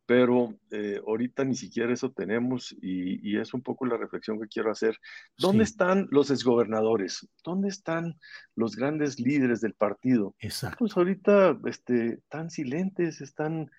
pero 0.07 0.55
eh, 0.71 1.01
ahorita 1.05 1.45
ni 1.45 1.57
siquiera 1.57 1.93
eso 1.93 2.13
tenemos 2.13 2.75
y, 2.81 3.39
es 3.39 3.55
un 3.55 3.63
poco 3.63 3.87
la 3.87 3.97
reflexión 3.97 4.41
que 4.41 4.47
quiero 4.47 4.71
hacer. 4.71 4.99
¿Dónde 5.37 5.65
están 5.65 6.07
los 6.11 6.31
exgobernadores? 6.31 7.29
¿Dónde 7.43 7.69
están 7.69 8.19
los 8.55 8.77
grandes 8.77 9.19
líderes 9.19 9.61
del 9.61 9.75
partido? 9.75 10.35
Exacto. 10.39 10.79
Pues 10.79 10.97
ahorita 10.97 11.59
este, 11.67 12.15
están 12.15 12.51
silentes, 12.51 13.21
están 13.21 13.71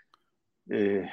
eh, 0.70 1.10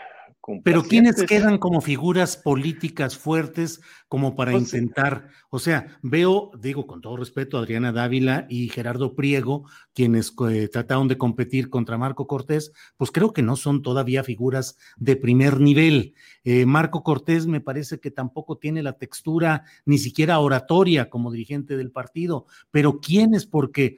pero 0.62 0.82
¿quiénes 0.82 1.22
quedan 1.24 1.58
como 1.58 1.80
figuras 1.80 2.36
políticas 2.36 3.16
fuertes 3.16 3.80
como 4.08 4.36
para 4.36 4.52
pues 4.52 4.64
intentar? 4.64 5.28
O 5.48 5.58
sea, 5.58 5.98
veo, 6.02 6.50
digo 6.58 6.86
con 6.86 7.00
todo 7.00 7.16
respeto, 7.16 7.56
Adriana 7.56 7.92
Dávila 7.92 8.46
y 8.48 8.68
Gerardo 8.68 9.14
Priego, 9.14 9.68
quienes 9.94 10.34
eh, 10.50 10.68
trataron 10.68 11.08
de 11.08 11.16
competir 11.16 11.70
contra 11.70 11.96
Marco 11.96 12.26
Cortés, 12.26 12.72
pues 12.96 13.10
creo 13.10 13.32
que 13.32 13.42
no 13.42 13.56
son 13.56 13.82
todavía 13.82 14.22
figuras 14.22 14.76
de 14.96 15.16
primer 15.16 15.60
nivel. 15.60 16.14
Eh, 16.44 16.66
Marco 16.66 17.02
Cortés 17.02 17.46
me 17.46 17.60
parece 17.60 17.98
que 17.98 18.10
tampoco 18.10 18.58
tiene 18.58 18.82
la 18.82 18.94
textura 18.94 19.64
ni 19.86 19.98
siquiera 19.98 20.38
oratoria 20.40 21.08
como 21.08 21.30
dirigente 21.32 21.76
del 21.76 21.90
partido, 21.90 22.46
pero 22.70 23.00
¿quiénes? 23.00 23.46
Porque 23.46 23.96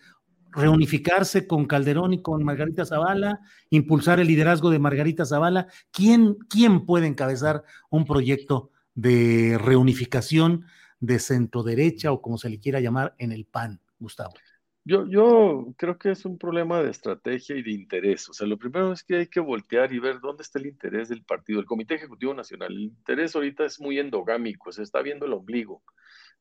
reunificarse 0.57 1.47
con 1.47 1.67
Calderón 1.67 2.15
y 2.15 2.23
con 2.23 2.43
Margarita 2.43 2.85
Zavala, 2.87 3.41
impulsar 3.71 4.19
el 4.21 4.27
liderazgo 4.27 4.71
de 4.71 4.79
Margarita 4.79 5.27
Zavala. 5.27 5.69
¿Quién, 5.93 6.37
quién 6.49 6.87
puede 6.87 7.07
encabezar 7.07 7.63
un 7.91 8.07
proyecto 8.07 8.71
de 8.95 9.59
reunificación 9.63 10.65
de 10.99 11.19
centro 11.19 11.63
derecha 11.63 12.11
o 12.11 12.23
como 12.23 12.39
se 12.39 12.49
le 12.49 12.59
quiera 12.59 12.81
llamar 12.81 13.15
en 13.19 13.33
el 13.33 13.45
PAN, 13.45 13.81
Gustavo? 13.99 14.33
Yo, 14.83 15.05
yo 15.09 15.75
creo 15.77 15.99
que 15.99 16.13
es 16.13 16.25
un 16.25 16.39
problema 16.39 16.81
de 16.81 16.91
estrategia 16.91 17.57
y 17.57 17.63
de 17.63 17.73
interés. 17.73 18.29
O 18.29 18.33
sea, 18.33 18.47
lo 18.47 18.57
primero 18.57 18.93
es 18.93 19.03
que 19.03 19.17
hay 19.17 19.27
que 19.27 19.41
voltear 19.41 19.93
y 19.93 19.99
ver 19.99 20.21
dónde 20.21 20.43
está 20.43 20.59
el 20.59 20.67
interés 20.67 21.09
del 21.09 21.25
partido, 21.25 21.61
el 21.61 21.67
Comité 21.67 21.97
Ejecutivo 21.97 22.33
Nacional. 22.33 22.73
El 22.73 22.83
interés 22.83 23.35
ahorita 23.35 23.65
es 23.65 23.81
muy 23.81 23.99
endogámico, 23.99 24.71
se 24.73 24.85
está 24.85 25.03
viendo 25.03 25.27
el 25.27 25.33
ombligo. 25.33 25.83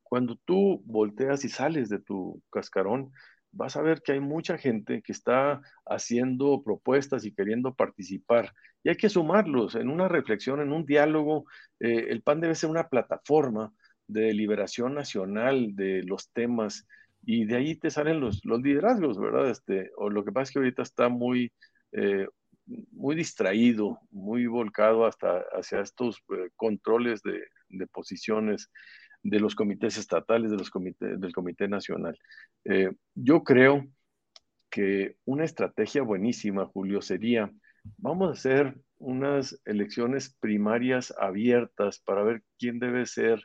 Cuando 0.04 0.36
tú 0.36 0.80
volteas 0.86 1.44
y 1.44 1.48
sales 1.48 1.88
de 1.88 1.98
tu 1.98 2.40
cascarón, 2.48 3.10
vas 3.56 3.76
a 3.76 3.82
ver 3.82 4.02
que 4.02 4.12
hay 4.12 4.20
mucha 4.20 4.58
gente 4.58 5.02
que 5.02 5.12
está 5.12 5.62
haciendo 5.86 6.62
propuestas 6.62 7.24
y 7.24 7.34
queriendo 7.34 7.74
participar. 7.74 8.52
Y 8.82 8.90
hay 8.90 8.96
que 8.96 9.08
sumarlos 9.08 9.74
en 9.74 9.88
una 9.88 10.08
reflexión, 10.08 10.60
en 10.60 10.72
un 10.72 10.84
diálogo. 10.84 11.46
Eh, 11.80 12.06
el 12.10 12.22
PAN 12.22 12.40
debe 12.40 12.54
ser 12.54 12.70
una 12.70 12.88
plataforma 12.88 13.72
de 14.06 14.32
liberación 14.34 14.94
nacional 14.94 15.74
de 15.74 16.02
los 16.04 16.30
temas 16.32 16.86
y 17.24 17.44
de 17.46 17.56
ahí 17.56 17.74
te 17.74 17.90
salen 17.90 18.20
los, 18.20 18.44
los 18.44 18.60
liderazgos, 18.62 19.18
¿verdad? 19.18 19.50
Este, 19.50 19.90
o 19.96 20.10
lo 20.10 20.24
que 20.24 20.32
pasa 20.32 20.42
es 20.44 20.50
que 20.52 20.58
ahorita 20.60 20.82
está 20.82 21.08
muy, 21.08 21.52
eh, 21.92 22.28
muy 22.66 23.16
distraído, 23.16 23.98
muy 24.10 24.46
volcado 24.46 25.06
hasta 25.06 25.40
hacia 25.52 25.80
estos 25.80 26.18
eh, 26.30 26.50
controles 26.54 27.22
de, 27.22 27.42
de 27.70 27.86
posiciones 27.88 28.70
de 29.28 29.40
los 29.40 29.54
comités 29.54 29.98
estatales, 29.98 30.50
de 30.50 30.56
los 30.56 30.70
comités, 30.70 31.20
del 31.20 31.32
Comité 31.32 31.68
Nacional. 31.68 32.16
Eh, 32.64 32.90
yo 33.14 33.42
creo 33.42 33.86
que 34.70 35.16
una 35.24 35.44
estrategia 35.44 36.02
buenísima, 36.02 36.66
Julio, 36.66 37.02
sería, 37.02 37.50
vamos 37.98 38.28
a 38.28 38.32
hacer 38.32 38.76
unas 38.98 39.60
elecciones 39.64 40.34
primarias 40.40 41.14
abiertas 41.18 41.98
para 42.00 42.22
ver 42.22 42.42
quién 42.58 42.78
debe 42.78 43.06
ser 43.06 43.42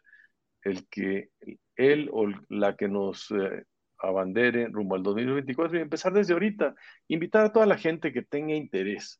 el 0.64 0.88
que, 0.88 1.30
él 1.76 2.10
o 2.12 2.28
la 2.50 2.76
que 2.76 2.88
nos 2.88 3.32
eh, 3.32 3.66
abandere 3.98 4.68
rumbo 4.68 4.96
al 4.96 5.04
2024 5.04 5.78
y 5.78 5.82
empezar 5.82 6.14
desde 6.14 6.34
ahorita, 6.34 6.76
invitar 7.08 7.46
a 7.46 7.52
toda 7.52 7.66
la 7.66 7.78
gente 7.78 8.14
que 8.14 8.22
tenga 8.22 8.54
interés 8.54 9.20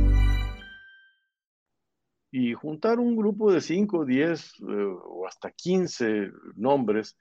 Y 2.31 2.53
juntar 2.53 2.99
un 2.99 3.15
grupo 3.15 3.51
de 3.51 3.61
5, 3.61 4.05
10 4.05 4.41
eh, 4.41 4.63
o 5.03 5.27
hasta 5.27 5.51
15 5.51 6.31
nombres 6.55 7.17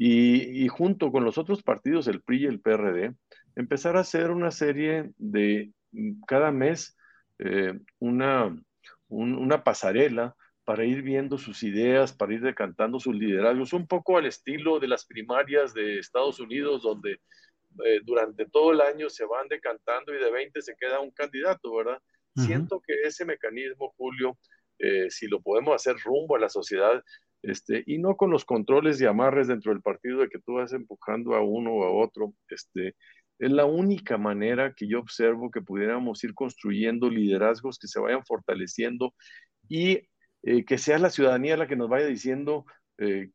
y, 0.00 0.68
junto 0.68 1.10
con 1.10 1.24
los 1.24 1.38
otros 1.38 1.62
partidos, 1.62 2.06
el 2.06 2.22
PRI 2.22 2.44
y 2.44 2.46
el 2.46 2.60
PRD, 2.60 3.14
empezar 3.56 3.96
a 3.96 4.00
hacer 4.00 4.30
una 4.30 4.52
serie 4.52 5.10
de 5.16 5.72
mm, 5.90 6.22
cada 6.26 6.52
mes 6.52 6.96
eh, 7.40 7.78
una, 7.98 8.56
una 9.08 9.64
pasarela 9.64 10.36
para 10.64 10.84
ir 10.84 11.02
viendo 11.02 11.38
sus 11.38 11.62
ideas, 11.62 12.12
para 12.12 12.34
ir 12.34 12.42
decantando 12.42 13.00
sus 13.00 13.16
liderazgos, 13.16 13.72
un 13.72 13.86
poco 13.86 14.18
al 14.18 14.26
estilo 14.26 14.78
de 14.78 14.88
las 14.88 15.06
primarias 15.06 15.72
de 15.74 15.98
Estados 15.98 16.38
Unidos, 16.40 16.82
donde 16.82 17.20
eh, 17.84 18.00
durante 18.04 18.46
todo 18.46 18.72
el 18.72 18.80
año 18.80 19.08
se 19.08 19.24
van 19.24 19.48
decantando 19.48 20.14
y 20.14 20.18
de 20.18 20.30
20 20.30 20.60
se 20.62 20.76
queda 20.76 21.00
un 21.00 21.10
candidato, 21.10 21.74
¿verdad? 21.74 22.00
Siento 22.44 22.80
que 22.80 22.94
ese 23.04 23.24
mecanismo, 23.24 23.92
Julio, 23.96 24.38
eh, 24.78 25.10
si 25.10 25.26
lo 25.26 25.40
podemos 25.40 25.74
hacer 25.74 25.96
rumbo 26.04 26.36
a 26.36 26.40
la 26.40 26.48
sociedad, 26.48 27.02
este, 27.42 27.84
y 27.86 27.98
no 27.98 28.16
con 28.16 28.30
los 28.30 28.44
controles 28.44 29.00
y 29.00 29.06
amarres 29.06 29.48
dentro 29.48 29.72
del 29.72 29.82
partido 29.82 30.20
de 30.20 30.28
que 30.28 30.40
tú 30.40 30.54
vas 30.54 30.72
empujando 30.72 31.34
a 31.34 31.42
uno 31.42 31.72
o 31.72 31.84
a 31.84 31.90
otro, 31.90 32.34
este, 32.48 32.96
es 33.38 33.52
la 33.52 33.64
única 33.64 34.18
manera 34.18 34.74
que 34.74 34.88
yo 34.88 34.98
observo 34.98 35.50
que 35.50 35.62
pudiéramos 35.62 36.22
ir 36.24 36.34
construyendo 36.34 37.08
liderazgos 37.08 37.78
que 37.78 37.86
se 37.86 38.00
vayan 38.00 38.24
fortaleciendo 38.24 39.14
y 39.68 40.08
eh, 40.42 40.64
que 40.64 40.78
sea 40.78 40.98
la 40.98 41.10
ciudadanía 41.10 41.56
la 41.56 41.68
que 41.68 41.76
nos 41.76 41.88
vaya 41.88 42.06
diciendo 42.06 42.64
eh, 42.98 43.30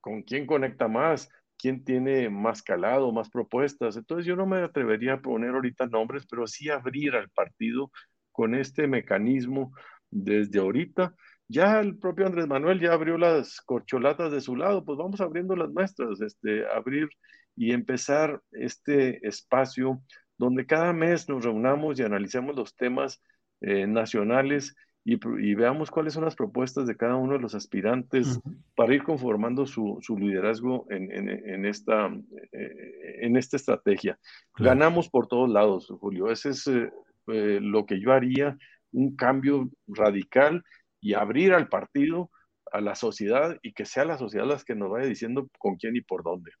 con 0.00 0.22
quién 0.22 0.46
conecta 0.46 0.88
más, 0.88 1.28
quién 1.58 1.84
tiene 1.84 2.30
más 2.30 2.62
calado, 2.62 3.12
más 3.12 3.28
propuestas. 3.28 3.96
Entonces 3.96 4.26
yo 4.26 4.36
no 4.36 4.46
me 4.46 4.58
atrevería 4.58 5.14
a 5.14 5.20
poner 5.20 5.50
ahorita 5.50 5.86
nombres, 5.86 6.26
pero 6.28 6.46
sí 6.46 6.70
abrir 6.70 7.14
al 7.14 7.28
partido 7.30 7.90
con 8.36 8.54
este 8.54 8.86
mecanismo 8.86 9.72
desde 10.10 10.60
ahorita. 10.60 11.14
Ya 11.48 11.80
el 11.80 11.96
propio 11.96 12.26
Andrés 12.26 12.46
Manuel 12.46 12.80
ya 12.80 12.92
abrió 12.92 13.16
las 13.16 13.60
corcholatas 13.62 14.30
de 14.30 14.42
su 14.42 14.56
lado, 14.56 14.84
pues 14.84 14.98
vamos 14.98 15.20
abriendo 15.20 15.56
las 15.56 15.70
nuestras, 15.70 16.20
este, 16.20 16.66
abrir 16.68 17.08
y 17.56 17.72
empezar 17.72 18.42
este 18.52 19.26
espacio 19.26 20.02
donde 20.36 20.66
cada 20.66 20.92
mes 20.92 21.28
nos 21.30 21.44
reunamos 21.44 21.98
y 21.98 22.02
analicemos 22.02 22.54
los 22.54 22.76
temas 22.76 23.22
eh, 23.62 23.86
nacionales 23.86 24.76
y, 25.08 25.54
veamos 25.54 25.88
cuáles 25.88 26.14
son 26.14 26.24
las 26.24 26.34
propuestas 26.34 26.88
de 26.88 26.96
cada 26.96 27.14
uno 27.14 27.34
de 27.34 27.38
los 27.38 27.54
aspirantes 27.54 28.40
para 28.74 28.92
ir 28.92 29.04
conformando 29.04 29.64
su, 29.64 30.00
liderazgo 30.18 30.84
en, 30.90 31.64
esta, 31.64 32.08
eh, 32.50 33.18
en 33.20 33.36
esta 33.36 33.56
estrategia. 33.56 34.18
Ganamos 34.56 35.08
por 35.08 35.28
todos 35.28 35.48
lados, 35.48 35.86
Julio. 36.00 36.28
Ese 36.28 36.50
es 36.50 36.68
lo 37.26 37.86
que 37.86 38.00
yo 38.00 38.12
haría, 38.12 38.56
un 38.92 39.16
cambio 39.16 39.70
radical 39.86 40.64
y 41.00 41.14
abrir 41.14 41.52
al 41.52 41.68
partido, 41.68 42.30
a 42.72 42.80
la 42.80 42.94
sociedad 42.94 43.56
y 43.62 43.72
que 43.72 43.84
sea 43.84 44.04
la 44.04 44.18
sociedad 44.18 44.46
las 44.46 44.64
que 44.64 44.74
nos 44.74 44.90
vaya 44.90 45.06
diciendo 45.06 45.48
con 45.58 45.76
quién 45.76 45.96
y 45.96 46.00
por 46.00 46.22
dónde. 46.22 46.52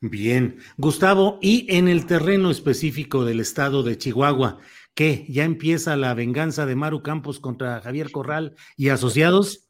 Bien, 0.00 0.58
Gustavo, 0.76 1.38
y 1.40 1.66
en 1.76 1.88
el 1.88 2.06
terreno 2.06 2.50
específico 2.50 3.24
del 3.24 3.40
estado 3.40 3.82
de 3.82 3.96
Chihuahua, 3.96 4.58
¿qué? 4.94 5.24
¿Ya 5.28 5.44
empieza 5.44 5.96
la 5.96 6.14
venganza 6.14 6.66
de 6.66 6.74
Maru 6.74 7.02
Campos 7.02 7.38
contra 7.38 7.80
Javier 7.80 8.10
Corral 8.10 8.54
y 8.76 8.88
asociados? 8.88 9.68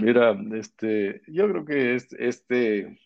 Mira, 0.00 0.38
este, 0.52 1.22
yo 1.26 1.48
creo 1.48 1.64
que 1.64 1.96
este, 2.18 2.98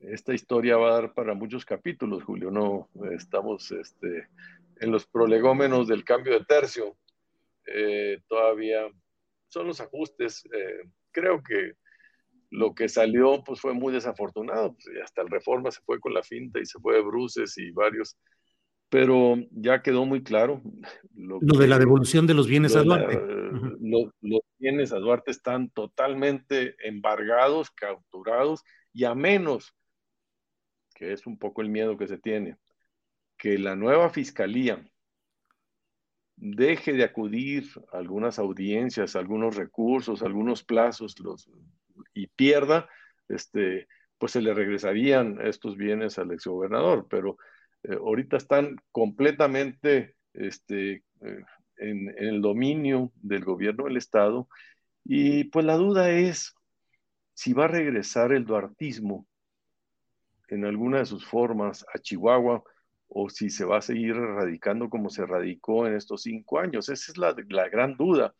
esta 0.00 0.32
historia 0.32 0.76
va 0.76 0.90
a 0.90 1.00
dar 1.00 1.14
para 1.14 1.34
muchos 1.34 1.64
capítulos, 1.64 2.22
Julio. 2.22 2.50
No 2.50 2.88
estamos 3.12 3.70
este, 3.72 4.28
en 4.80 4.90
los 4.90 5.06
prolegómenos 5.06 5.88
del 5.88 6.04
cambio 6.04 6.38
de 6.38 6.44
tercio. 6.44 6.96
Eh, 7.66 8.20
todavía 8.28 8.88
son 9.48 9.66
los 9.66 9.80
ajustes. 9.80 10.44
Eh, 10.46 10.88
creo 11.10 11.42
que 11.42 11.74
lo 12.50 12.74
que 12.74 12.88
salió 12.88 13.42
pues 13.44 13.60
fue 13.60 13.74
muy 13.74 13.92
desafortunado. 13.92 14.74
Pues, 14.74 14.86
hasta 15.02 15.22
el 15.22 15.28
Reforma 15.28 15.70
se 15.70 15.80
fue 15.82 16.00
con 16.00 16.14
la 16.14 16.22
finta 16.22 16.60
y 16.60 16.66
se 16.66 16.78
fue 16.78 16.94
de 16.94 17.02
Bruces 17.02 17.56
y 17.58 17.70
varios. 17.72 18.16
Pero 18.90 19.36
ya 19.50 19.82
quedó 19.82 20.06
muy 20.06 20.22
claro. 20.22 20.62
Lo, 21.14 21.38
de 21.40 21.66
la 21.66 21.78
devolución 21.78 22.26
de 22.26 22.34
los 22.34 22.46
bienes 22.46 22.74
a 22.74 22.82
Duarte. 22.82 23.20
los 23.80 24.40
bienes 24.58 24.92
a 24.92 24.98
Duarte 24.98 25.30
están 25.30 25.68
totalmente 25.70 26.74
embargados, 26.86 27.70
capturados, 27.70 28.62
y 28.94 29.04
a 29.04 29.14
menos, 29.14 29.74
que 30.98 31.12
es 31.12 31.26
un 31.26 31.38
poco 31.38 31.62
el 31.62 31.68
miedo 31.68 31.96
que 31.96 32.08
se 32.08 32.18
tiene, 32.18 32.56
que 33.36 33.56
la 33.56 33.76
nueva 33.76 34.10
fiscalía 34.10 34.84
deje 36.34 36.92
de 36.92 37.04
acudir 37.04 37.68
a 37.92 37.98
algunas 37.98 38.40
audiencias, 38.40 39.14
algunos 39.14 39.54
recursos, 39.54 40.22
algunos 40.22 40.64
plazos 40.64 41.18
los, 41.20 41.48
y 42.14 42.26
pierda, 42.26 42.88
este, 43.28 43.86
pues 44.18 44.32
se 44.32 44.42
le 44.42 44.52
regresarían 44.54 45.38
estos 45.40 45.76
bienes 45.76 46.18
al 46.18 46.32
exgobernador, 46.32 47.06
pero 47.08 47.38
eh, 47.84 47.94
ahorita 47.94 48.36
están 48.36 48.76
completamente 48.90 50.16
este, 50.34 51.04
eh, 51.20 51.44
en, 51.76 52.12
el 52.18 52.42
dominio 52.42 53.12
del 53.14 53.44
gobierno 53.44 53.84
del 53.84 53.96
Estado. 53.96 54.48
Y 55.04 55.44
pues 55.44 55.64
la 55.64 55.76
duda 55.76 56.10
es 56.10 56.54
si 57.34 57.52
va 57.52 57.66
a 57.66 57.68
regresar 57.68 58.32
el 58.32 58.44
duartismo 58.44 59.27
en 60.48 60.64
alguna 60.64 60.98
de 60.98 61.06
sus 61.06 61.26
formas 61.26 61.84
a 61.94 61.98
Chihuahua 61.98 62.62
o 63.08 63.30
si 63.30 63.50
se 63.50 63.64
va 63.64 63.78
a 63.78 63.82
seguir 63.82 64.16
erradicando 64.16 64.90
como 64.90 65.10
se 65.10 65.24
radicó 65.26 65.86
en 65.86 65.94
estos 65.94 66.22
cinco 66.22 66.58
años. 66.58 66.88
Esa 66.88 67.12
es 67.12 67.18
la, 67.18 67.68
gran 67.68 67.96
duda. 67.96 68.34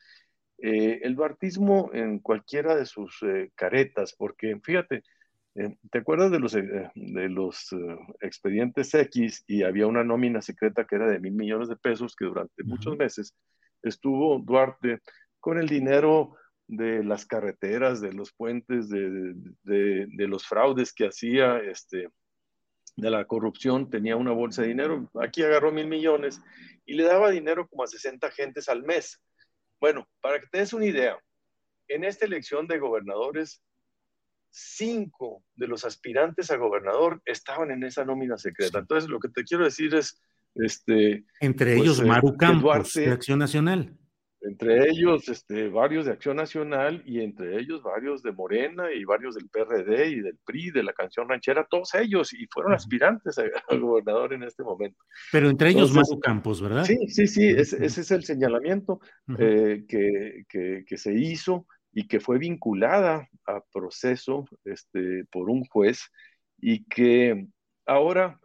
Eh, 0.58 1.00
el 1.02 1.14
duartismo 1.14 1.90
en 1.92 2.18
cualquiera 2.18 2.74
de 2.74 2.84
sus 2.84 3.22
eh, 3.22 3.50
caretas, 3.54 4.14
porque 4.16 4.58
fíjate, 4.62 5.04
eh, 5.54 5.76
¿te 5.90 5.98
acuerdas 5.98 6.30
de 6.30 6.40
los, 6.40 6.52
de 6.52 7.28
los 7.28 7.74
expedientes 8.20 8.92
X 8.92 9.44
y 9.46 9.62
había 9.62 9.86
una 9.86 10.04
nómina 10.04 10.42
secreta 10.42 10.84
que 10.84 10.96
era 10.96 11.08
de 11.08 11.20
mil 11.20 11.32
millones 11.32 11.68
de 11.68 11.76
pesos 11.76 12.14
que 12.14 12.26
durante 12.26 12.62
muchos 12.64 12.96
meses 12.96 13.34
estuvo 13.82 14.38
Duarte 14.40 15.00
con 15.40 15.58
el 15.58 15.68
dinero 15.68 16.36
de 16.68 17.02
las 17.02 17.26
carreteras, 17.26 18.00
de 18.00 18.12
los 18.12 18.32
puentes, 18.32 18.88
de, 18.88 19.34
de, 19.64 20.06
de 20.06 20.28
los 20.28 20.46
fraudes 20.46 20.92
que 20.92 21.06
hacía 21.06 21.58
este, 21.58 22.08
de 22.98 23.10
la 23.10 23.24
corrupción 23.24 23.88
tenía 23.88 24.16
una 24.16 24.32
bolsa 24.32 24.62
de 24.62 24.68
dinero. 24.68 25.10
Aquí 25.20 25.42
agarró 25.42 25.72
mil 25.72 25.86
millones 25.86 26.40
y 26.84 26.94
le 26.94 27.04
daba 27.04 27.30
dinero 27.30 27.66
como 27.68 27.84
a 27.84 27.86
60 27.86 28.30
gentes 28.32 28.68
al 28.68 28.82
mes. 28.82 29.20
Bueno, 29.80 30.06
para 30.20 30.40
que 30.40 30.46
te 30.48 30.58
des 30.58 30.72
una 30.72 30.84
idea, 30.84 31.18
en 31.86 32.04
esta 32.04 32.26
elección 32.26 32.66
de 32.66 32.78
gobernadores, 32.78 33.62
cinco 34.50 35.44
de 35.54 35.68
los 35.68 35.84
aspirantes 35.84 36.50
a 36.50 36.56
gobernador 36.56 37.22
estaban 37.24 37.70
en 37.70 37.84
esa 37.84 38.04
nómina 38.04 38.36
secreta. 38.36 38.80
Entonces, 38.80 39.08
lo 39.08 39.20
que 39.20 39.28
te 39.28 39.44
quiero 39.44 39.64
decir 39.64 39.94
es, 39.94 40.20
este, 40.56 41.24
entre 41.40 41.76
pues, 41.76 41.82
ellos 41.82 42.02
Maru 42.02 42.30
eh, 42.30 42.36
Campos 42.38 42.94
de 42.94 43.10
Acción 43.10 43.38
Nacional 43.38 43.96
entre 44.48 44.88
ellos 44.88 45.28
este, 45.28 45.68
varios 45.68 46.06
de 46.06 46.12
Acción 46.12 46.36
Nacional 46.36 47.02
y 47.04 47.20
entre 47.20 47.58
ellos 47.58 47.82
varios 47.82 48.22
de 48.22 48.32
Morena 48.32 48.90
y 48.92 49.04
varios 49.04 49.34
del 49.34 49.48
PRD 49.48 50.08
y 50.08 50.20
del 50.20 50.38
PRI, 50.44 50.70
de 50.70 50.82
la 50.82 50.92
canción 50.92 51.28
ranchera, 51.28 51.66
todos 51.68 51.94
ellos, 51.94 52.32
y 52.32 52.46
fueron 52.46 52.72
aspirantes 52.72 53.38
al 53.38 53.80
gobernador 53.80 54.32
en 54.32 54.42
este 54.42 54.62
momento. 54.62 54.98
Pero 55.30 55.50
entre 55.50 55.70
ellos 55.70 55.92
Maru 55.92 56.18
Campos, 56.20 56.62
¿verdad? 56.62 56.84
Sí, 56.84 56.96
sí, 57.08 57.26
sí, 57.26 57.48
ese, 57.48 57.84
es 57.84 58.10
el 58.10 58.24
señalamiento 58.24 59.00
eh, 59.38 59.84
que, 59.88 60.44
que, 60.48 60.96
se 60.96 61.12
hizo 61.12 61.66
y 61.92 62.08
que 62.08 62.20
fue 62.20 62.38
vinculada 62.38 63.28
a 63.46 63.60
proceso 63.72 64.46
este, 64.64 65.24
por 65.30 65.50
un 65.50 65.64
juez 65.64 66.10
y 66.60 66.84
que 66.84 67.46
ahora 67.86 68.40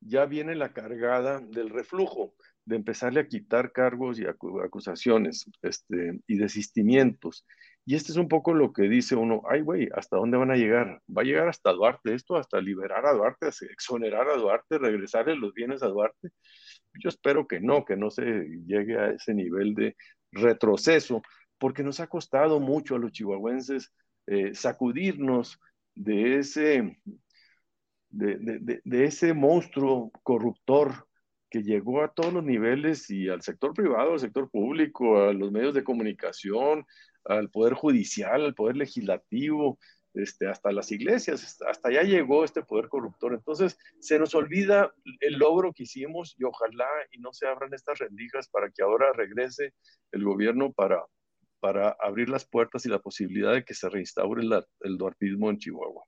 ya 0.00 0.26
viene 0.26 0.54
la 0.54 0.72
cargada 0.72 1.40
del 1.40 1.70
reflujo 1.70 2.34
de 2.68 2.76
empezarle 2.76 3.20
a 3.20 3.26
quitar 3.26 3.72
cargos 3.72 4.20
y 4.20 4.26
acusaciones 4.26 5.50
este, 5.62 6.20
y 6.26 6.36
desistimientos. 6.36 7.46
Y 7.86 7.94
este 7.94 8.12
es 8.12 8.18
un 8.18 8.28
poco 8.28 8.52
lo 8.52 8.74
que 8.74 8.82
dice 8.82 9.16
uno, 9.16 9.42
ay 9.48 9.62
güey, 9.62 9.88
¿hasta 9.94 10.18
dónde 10.18 10.36
van 10.36 10.50
a 10.50 10.56
llegar? 10.56 11.00
Va 11.08 11.22
a 11.22 11.24
llegar 11.24 11.48
hasta 11.48 11.72
Duarte 11.72 12.14
esto, 12.14 12.36
hasta 12.36 12.60
liberar 12.60 13.06
a 13.06 13.14
Duarte, 13.14 13.48
exonerar 13.70 14.28
a 14.28 14.36
Duarte, 14.36 14.76
regresarle 14.76 15.34
los 15.36 15.54
bienes 15.54 15.82
a 15.82 15.86
Duarte. 15.86 16.28
Yo 16.92 17.08
espero 17.08 17.48
que 17.48 17.58
no, 17.58 17.86
que 17.86 17.96
no 17.96 18.10
se 18.10 18.22
llegue 18.66 18.98
a 18.98 19.12
ese 19.12 19.32
nivel 19.32 19.74
de 19.74 19.96
retroceso, 20.30 21.22
porque 21.56 21.82
nos 21.82 22.00
ha 22.00 22.06
costado 22.06 22.60
mucho 22.60 22.96
a 22.96 22.98
los 22.98 23.12
chihuahuenses 23.12 23.94
eh, 24.26 24.54
sacudirnos 24.54 25.58
de 25.94 26.38
ese, 26.40 27.00
de, 28.10 28.80
de 28.84 29.04
ese 29.04 29.32
monstruo 29.32 30.10
corruptor 30.22 31.07
que 31.50 31.62
llegó 31.62 32.02
a 32.02 32.12
todos 32.12 32.32
los 32.32 32.44
niveles 32.44 33.10
y 33.10 33.28
al 33.28 33.42
sector 33.42 33.72
privado, 33.74 34.12
al 34.12 34.20
sector 34.20 34.50
público, 34.50 35.22
a 35.22 35.32
los 35.32 35.50
medios 35.50 35.74
de 35.74 35.84
comunicación, 35.84 36.86
al 37.24 37.50
poder 37.50 37.74
judicial, 37.74 38.44
al 38.44 38.54
poder 38.54 38.76
legislativo, 38.76 39.78
este, 40.14 40.48
hasta 40.48 40.72
las 40.72 40.90
iglesias, 40.90 41.60
hasta 41.66 41.88
allá 41.88 42.02
llegó 42.02 42.44
este 42.44 42.62
poder 42.62 42.88
corruptor. 42.88 43.34
Entonces, 43.34 43.78
se 44.00 44.18
nos 44.18 44.34
olvida 44.34 44.92
el 45.20 45.34
logro 45.34 45.72
que 45.72 45.84
hicimos 45.84 46.34
y 46.38 46.44
ojalá 46.44 46.88
y 47.12 47.18
no 47.18 47.32
se 47.32 47.46
abran 47.46 47.72
estas 47.74 47.98
rendijas 47.98 48.48
para 48.48 48.70
que 48.70 48.82
ahora 48.82 49.12
regrese 49.12 49.74
el 50.12 50.24
gobierno 50.24 50.72
para, 50.72 51.04
para 51.60 51.96
abrir 52.00 52.28
las 52.28 52.46
puertas 52.46 52.84
y 52.86 52.88
la 52.88 52.98
posibilidad 52.98 53.52
de 53.52 53.64
que 53.64 53.74
se 53.74 53.88
reinstaure 53.88 54.42
el 54.80 54.98
duartismo 54.98 55.50
en 55.50 55.58
Chihuahua. 55.58 56.04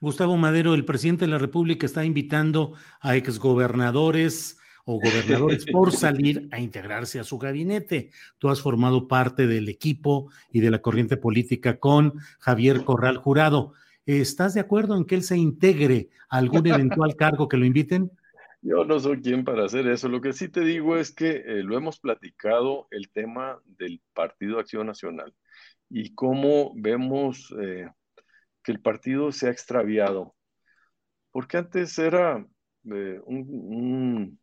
Gustavo 0.00 0.36
Madero, 0.36 0.74
el 0.74 0.84
presidente 0.84 1.24
de 1.24 1.30
la 1.30 1.38
República 1.38 1.86
está 1.86 2.04
invitando 2.04 2.74
a 3.00 3.16
exgobernadores 3.16 4.58
o 4.84 5.00
gobernadores 5.00 5.66
por 5.72 5.92
salir 5.92 6.48
a 6.52 6.60
integrarse 6.60 7.18
a 7.18 7.24
su 7.24 7.38
gabinete. 7.38 8.10
Tú 8.38 8.48
has 8.48 8.60
formado 8.60 9.08
parte 9.08 9.46
del 9.46 9.68
equipo 9.68 10.30
y 10.52 10.60
de 10.60 10.70
la 10.70 10.80
corriente 10.80 11.16
política 11.16 11.78
con 11.78 12.14
Javier 12.38 12.84
Corral 12.84 13.16
Jurado. 13.16 13.72
¿Estás 14.06 14.54
de 14.54 14.60
acuerdo 14.60 14.96
en 14.96 15.04
que 15.04 15.14
él 15.14 15.22
se 15.22 15.36
integre 15.36 16.10
a 16.28 16.38
algún 16.38 16.66
eventual 16.66 17.16
cargo 17.16 17.48
que 17.48 17.56
lo 17.56 17.64
inviten? 17.64 18.10
Yo 18.60 18.84
no 18.84 18.98
soy 18.98 19.20
quien 19.20 19.44
para 19.44 19.64
hacer 19.64 19.86
eso. 19.88 20.08
Lo 20.08 20.20
que 20.20 20.32
sí 20.32 20.48
te 20.48 20.60
digo 20.60 20.96
es 20.96 21.12
que 21.12 21.42
eh, 21.46 21.62
lo 21.62 21.76
hemos 21.76 21.98
platicado 21.98 22.86
el 22.90 23.10
tema 23.10 23.60
del 23.78 24.00
Partido 24.14 24.58
Acción 24.58 24.86
Nacional 24.86 25.34
y 25.90 26.14
cómo 26.14 26.72
vemos 26.74 27.54
eh, 27.60 27.88
que 28.64 28.72
el 28.72 28.80
partido 28.80 29.30
se 29.30 29.46
ha 29.46 29.50
extraviado, 29.52 30.34
porque 31.30 31.58
antes 31.58 31.98
era 31.98 32.44
eh, 32.90 33.20
un, 33.26 34.40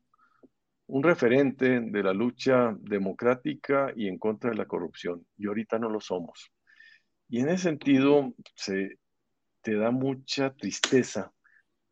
referente 1.03 1.79
de 1.81 2.03
la 2.03 2.13
lucha 2.13 2.75
democrática 2.79 3.91
y 3.95 4.07
en 4.07 4.19
contra 4.19 4.51
de 4.51 4.57
la 4.57 4.67
corrupción, 4.67 5.25
y 5.37 5.47
ahorita 5.47 5.79
no 5.79 5.89
lo 5.89 5.99
somos. 5.99 6.51
Y 7.29 7.39
en 7.39 7.49
ese 7.49 7.63
sentido, 7.63 8.33
se, 8.55 8.99
te 9.61 9.75
da 9.75 9.91
mucha 9.91 10.53
tristeza 10.53 11.33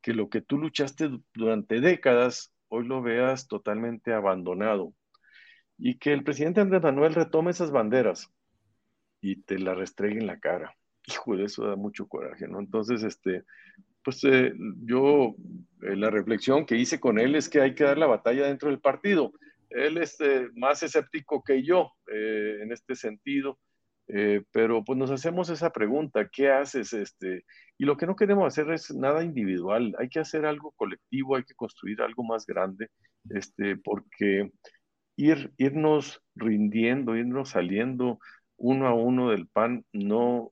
que 0.01 0.13
lo 0.13 0.29
que 0.29 0.41
tú 0.41 0.57
luchaste 0.57 1.09
durante 1.33 1.81
décadas, 1.81 2.53
hoy 2.67 2.85
lo 2.87 3.01
veas 3.01 3.47
totalmente 3.47 4.13
abandonado. 4.13 4.93
Y 5.77 5.97
que 5.97 6.13
el 6.13 6.23
presidente 6.23 6.61
Andrés 6.61 6.83
Manuel 6.83 7.15
retome 7.15 7.51
esas 7.51 7.71
banderas 7.71 8.29
y 9.21 9.41
te 9.43 9.59
la 9.59 9.73
restregue 9.75 10.19
en 10.19 10.27
la 10.27 10.39
cara 10.39 10.78
hijo, 11.09 11.35
eso 11.35 11.65
da 11.65 11.75
mucho 11.75 12.07
coraje, 12.07 12.47
¿no? 12.47 12.59
Entonces, 12.59 13.03
este, 13.03 13.43
pues 14.03 14.23
eh, 14.23 14.53
yo, 14.83 15.35
eh, 15.81 15.95
la 15.95 16.09
reflexión 16.09 16.65
que 16.65 16.75
hice 16.75 16.99
con 16.99 17.19
él 17.19 17.35
es 17.35 17.49
que 17.49 17.61
hay 17.61 17.75
que 17.75 17.83
dar 17.83 17.97
la 17.97 18.07
batalla 18.07 18.47
dentro 18.47 18.69
del 18.69 18.79
partido, 18.79 19.31
él 19.69 19.97
es 19.97 20.17
más 20.55 20.81
escéptico 20.81 21.43
que 21.43 21.63
yo 21.63 21.91
en 22.07 22.71
este 22.71 22.95
sentido. 22.95 23.59
pero 24.51 24.83
pues 24.83 24.97
nos 24.97 25.11
hacemos 25.11 25.49
esa 25.51 25.69
pregunta, 25.69 26.27
¿qué 26.27 26.49
haces? 26.49 26.93
Este? 26.93 27.45
Y 27.77 27.85
lo 27.85 27.95
que 27.95 28.07
no 28.07 28.15
queremos 28.15 28.47
hacer 28.47 28.71
es 28.71 28.89
nada 28.95 29.23
individual, 29.23 29.95
hay 29.99 30.09
que 30.09 30.19
hacer 30.19 30.45
algo 30.45 30.71
colectivo, 30.71 31.35
hay 31.35 31.43
que 31.43 31.53
construir 31.53 32.01
algo 32.01 32.23
más 32.23 32.47
grande, 32.47 32.89
este, 33.29 33.77
porque 33.77 34.51
ir, 35.15 35.53
irnos 35.57 36.21
rindiendo, 36.35 37.15
irnos 37.15 37.49
saliendo 37.49 38.19
uno 38.59 38.87
a 38.87 38.93
uno 38.93 39.29
del 39.31 39.47
PAN 39.47 39.85
no 39.93 40.51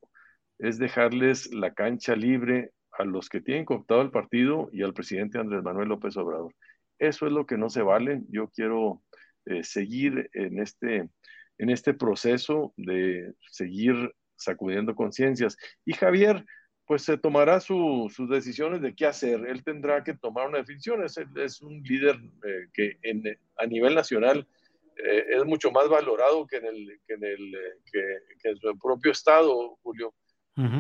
es 0.59 0.77
dejarles 0.77 1.53
la 1.53 1.73
cancha 1.73 2.15
libre 2.15 2.71
a 2.91 3.03
los 3.03 3.29
que 3.29 3.41
tienen 3.41 3.65
cooptado 3.65 4.01
el 4.01 4.11
partido 4.11 4.69
y 4.71 4.83
al 4.83 4.93
presidente 4.93 5.37
Andrés 5.37 5.63
Manuel 5.63 5.89
López 5.89 6.17
Obrador. 6.17 6.53
Eso 6.99 7.27
es 7.27 7.31
lo 7.31 7.45
que 7.45 7.57
no 7.57 7.69
se 7.69 7.81
vale. 7.83 8.21
Yo 8.29 8.49
quiero 8.49 9.03
eh, 9.45 9.63
seguir 9.63 10.29
en 10.33 10.59
este, 10.59 11.09
en 11.57 11.69
este 11.69 11.93
proceso 11.93 12.73
de 12.75 13.33
seguir 13.51 14.13
sacudiendo 14.35 14.95
conciencias. 14.95 15.57
Y 15.85 15.93
Javier, 15.93 16.43
pues 16.85 17.03
se 17.03 17.17
tomará 17.17 17.59
sus 17.59 18.15
decisiones 18.29 18.81
de 18.81 18.95
qué 18.95 19.05
hacer. 19.05 19.45
Él 19.47 19.63
tendrá 19.63 20.03
que 20.03 20.13
tomar 20.13 20.47
una 20.47 20.59
decisión. 20.59 21.03
Es, 21.03 21.19
es 21.35 21.61
un 21.61 21.83
líder 21.83 22.15
eh, 22.15 22.67
que 22.73 22.97
en, 23.03 23.23
a 23.57 23.65
nivel 23.65 23.93
nacional 23.93 24.47
eh, 24.95 25.25
es 25.29 25.45
mucho 25.45 25.69
más 25.71 25.87
valorado 25.89 26.47
que 26.47 26.57
en, 26.57 26.65
el, 26.65 26.99
que 27.05 27.13
en, 27.13 27.23
el, 27.23 27.51
que, 27.91 28.49
en 28.49 28.57
su 28.57 28.79
propio 28.79 29.11
estado, 29.11 29.77
Julio, 29.83 30.13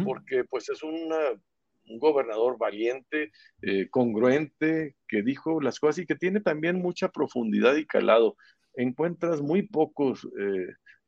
porque 0.03 0.43
pues 0.43 0.69
es 0.69 0.81
un 0.83 1.09
gobernador 1.99 2.57
valiente, 2.57 3.31
eh, 3.61 3.89
congruente, 3.89 4.95
que 5.07 5.21
dijo 5.21 5.61
las 5.61 5.79
cosas 5.79 5.99
y 5.99 6.05
que 6.05 6.15
tiene 6.15 6.41
también 6.41 6.77
mucha 6.77 7.09
profundidad 7.09 7.75
y 7.75 7.85
calado. 7.85 8.35
Encuentras 8.73 9.41
muy 9.41 9.63
pocos 9.63 10.27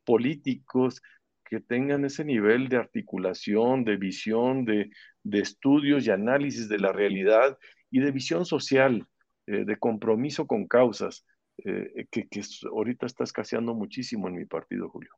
políticos 0.04 1.02
que 1.50 1.60
tengan 1.60 2.06
ese 2.06 2.24
nivel 2.24 2.70
de 2.70 2.78
articulación, 2.78 3.84
de 3.84 3.98
visión, 3.98 4.66
de, 4.66 4.92
estudios 5.32 6.06
y 6.06 6.12
análisis 6.12 6.70
de 6.70 6.80
la 6.80 6.92
realidad 6.92 7.58
y 7.92 8.00
de 8.00 8.12
visión 8.12 8.46
social, 8.46 9.08
eh, 9.48 9.66
de 9.66 9.78
compromiso 9.78 10.46
con 10.46 10.68
causas, 10.68 11.26
eh, 11.66 12.06
que, 12.12 12.28
ahorita 12.72 13.08
está 13.08 13.24
escaseando 13.24 13.74
muchísimo 13.74 14.28
en 14.28 14.36
mi 14.36 14.46
partido, 14.46 14.90
Julio. 14.90 15.12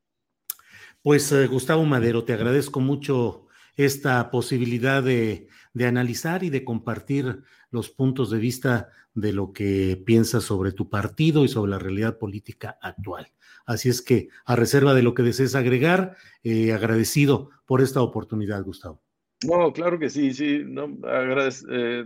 Pues 1.03 1.31
eh, 1.31 1.47
Gustavo 1.47 1.83
Madero, 1.85 2.23
te 2.23 2.33
agradezco 2.33 2.79
mucho 2.79 3.47
esta 3.75 4.29
posibilidad 4.29 5.01
de, 5.01 5.47
de, 5.73 5.85
analizar 5.87 6.43
y 6.43 6.49
de 6.49 6.63
compartir 6.63 7.41
los 7.71 7.89
puntos 7.89 8.29
de 8.29 8.37
vista 8.37 8.89
de 9.13 9.33
lo 9.33 9.51
que 9.51 10.01
piensas 10.05 10.43
sobre 10.43 10.71
tu 10.71 10.89
partido 10.89 11.43
y 11.43 11.47
sobre 11.47 11.71
la 11.71 11.79
realidad 11.79 12.17
política 12.17 12.77
actual. 12.81 13.31
Así 13.65 13.89
es 13.89 14.01
que, 14.01 14.29
a 14.45 14.55
reserva 14.55 14.93
de 14.93 15.03
lo 15.03 15.13
que 15.13 15.23
desees 15.23 15.55
agregar, 15.55 16.15
eh, 16.43 16.73
agradecido 16.73 17.49
por 17.65 17.81
esta 17.81 18.01
oportunidad, 18.01 18.63
Gustavo. 18.63 19.01
No, 19.43 19.73
claro 19.73 19.97
que 19.97 20.09
sí, 20.09 20.33
sí. 20.33 20.61
No, 20.65 20.97
eh, 21.03 22.05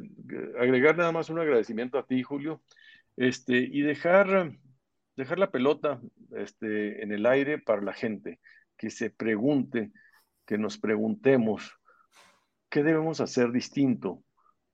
agregar 0.59 0.97
nada 0.97 1.11
más 1.11 1.29
un 1.29 1.39
agradecimiento 1.39 1.97
a 1.97 2.05
ti, 2.05 2.23
Julio, 2.23 2.61
este, 3.17 3.57
y 3.57 3.81
dejar, 3.81 4.57
dejar 5.17 5.39
la 5.39 5.51
pelota 5.51 5.99
este, 6.35 7.03
en 7.03 7.11
el 7.11 7.25
aire 7.25 7.57
para 7.57 7.81
la 7.81 7.93
gente, 7.93 8.39
que 8.77 8.89
se 8.89 9.09
pregunte, 9.09 9.91
que 10.45 10.57
nos 10.57 10.77
preguntemos 10.77 11.73
qué 12.69 12.83
debemos 12.83 13.21
hacer 13.21 13.51
distinto 13.51 14.23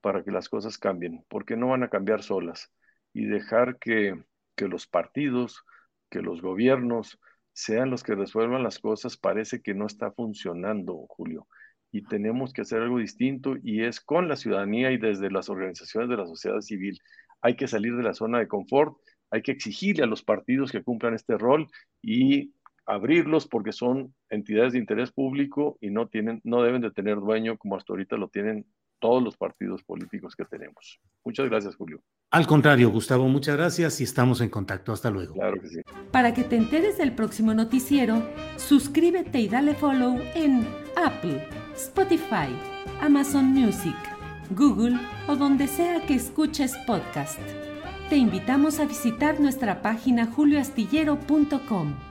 para 0.02 0.24
que 0.24 0.32
las 0.32 0.50
cosas 0.50 0.78
cambien, 0.78 1.24
porque 1.30 1.56
no 1.56 1.68
van 1.68 1.84
a 1.84 1.90
cambiar 1.90 2.24
solas, 2.24 2.72
y 3.14 3.26
dejar 3.26 3.78
que, 3.78 4.24
que 4.56 4.68
los 4.68 4.88
partidos, 4.88 5.64
que 6.10 6.22
los 6.22 6.42
gobiernos 6.42 7.20
sean 7.54 7.90
los 7.90 8.04
que 8.04 8.16
resuelvan 8.16 8.64
las 8.64 8.80
cosas 8.80 9.18
parece 9.18 9.62
que 9.62 9.74
no 9.74 9.86
está 9.86 10.12
funcionando, 10.12 11.06
Julio. 11.10 11.48
Y 11.92 12.04
tenemos 12.04 12.54
que 12.54 12.62
hacer 12.62 12.82
algo 12.82 13.00
distinto 13.00 13.56
y 13.62 13.84
es 13.84 14.00
con 14.00 14.30
la 14.30 14.38
ciudadanía 14.38 14.92
y 14.92 14.98
desde 14.98 15.30
las 15.30 15.50
organizaciones 15.50 16.10
de 16.10 16.18
la 16.18 16.26
sociedad 16.26 16.62
civil. 16.62 16.98
Hay 17.42 17.56
que 17.56 17.68
salir 17.68 17.96
de 17.96 18.04
la 18.04 18.14
zona 18.14 18.40
de 18.40 18.48
confort, 18.48 18.96
hay 19.30 19.42
que 19.42 19.52
exigirle 19.52 20.04
a 20.04 20.08
los 20.08 20.24
partidos 20.24 20.72
que 20.72 20.84
cumplan 20.84 21.14
este 21.14 21.38
rol 21.38 21.68
y 22.02 22.54
abrirlos 22.86 23.48
porque 23.48 23.72
son 23.72 24.13
entidades 24.30 24.74
de 24.74 24.80
interés 24.80 25.12
público 25.12 25.78
y 25.82 25.89
no 25.89 26.08
tienen 26.08 26.41
no 26.44 26.63
deben 26.63 26.82
de 26.82 26.91
tener 26.91 27.17
dueño 27.17 27.58
como 27.58 27.76
hasta 27.76 27.94
ahorita 27.94 28.17
lo 28.17 28.28
tienen 28.28 28.65
todos 29.02 29.22
los 29.22 29.36
partidos 29.36 29.84
políticos 29.84 30.36
que 30.36 30.46
tenemos. 30.46 31.02
Muchas 31.26 31.50
gracias, 31.50 31.76
Julio. 31.76 32.02
Al 32.30 32.48
contrario, 32.48 32.89
Gustavo, 32.91 33.28
muchas 33.28 33.58
gracias 33.58 34.00
y 34.00 34.06
estamos 34.06 34.39
en 34.39 34.50
contacto. 34.50 34.94
Hasta 34.94 35.10
luego. 35.10 35.34
Claro 35.34 35.60
que 35.60 35.67
sí. 35.67 35.82
Para 36.12 36.34
que 36.34 36.44
te 36.44 36.56
enteres 36.56 36.98
del 36.98 37.13
próximo 37.13 37.54
noticiero, 37.54 38.24
suscríbete 38.56 39.39
y 39.41 39.50
dale 39.50 39.74
follow 39.74 40.17
en 40.36 40.65
Apple, 40.96 41.46
Spotify, 41.76 42.56
Amazon 43.02 43.46
Music, 43.48 43.96
Google 44.52 44.98
o 45.28 45.36
donde 45.36 45.67
sea 45.67 46.06
que 46.06 46.13
escuches 46.13 46.78
podcast. 46.88 47.39
Te 48.10 48.17
invitamos 48.17 48.80
a 48.80 48.86
visitar 48.86 49.39
nuestra 49.39 49.82
página 49.82 50.28
julioastillero.com. 50.28 52.11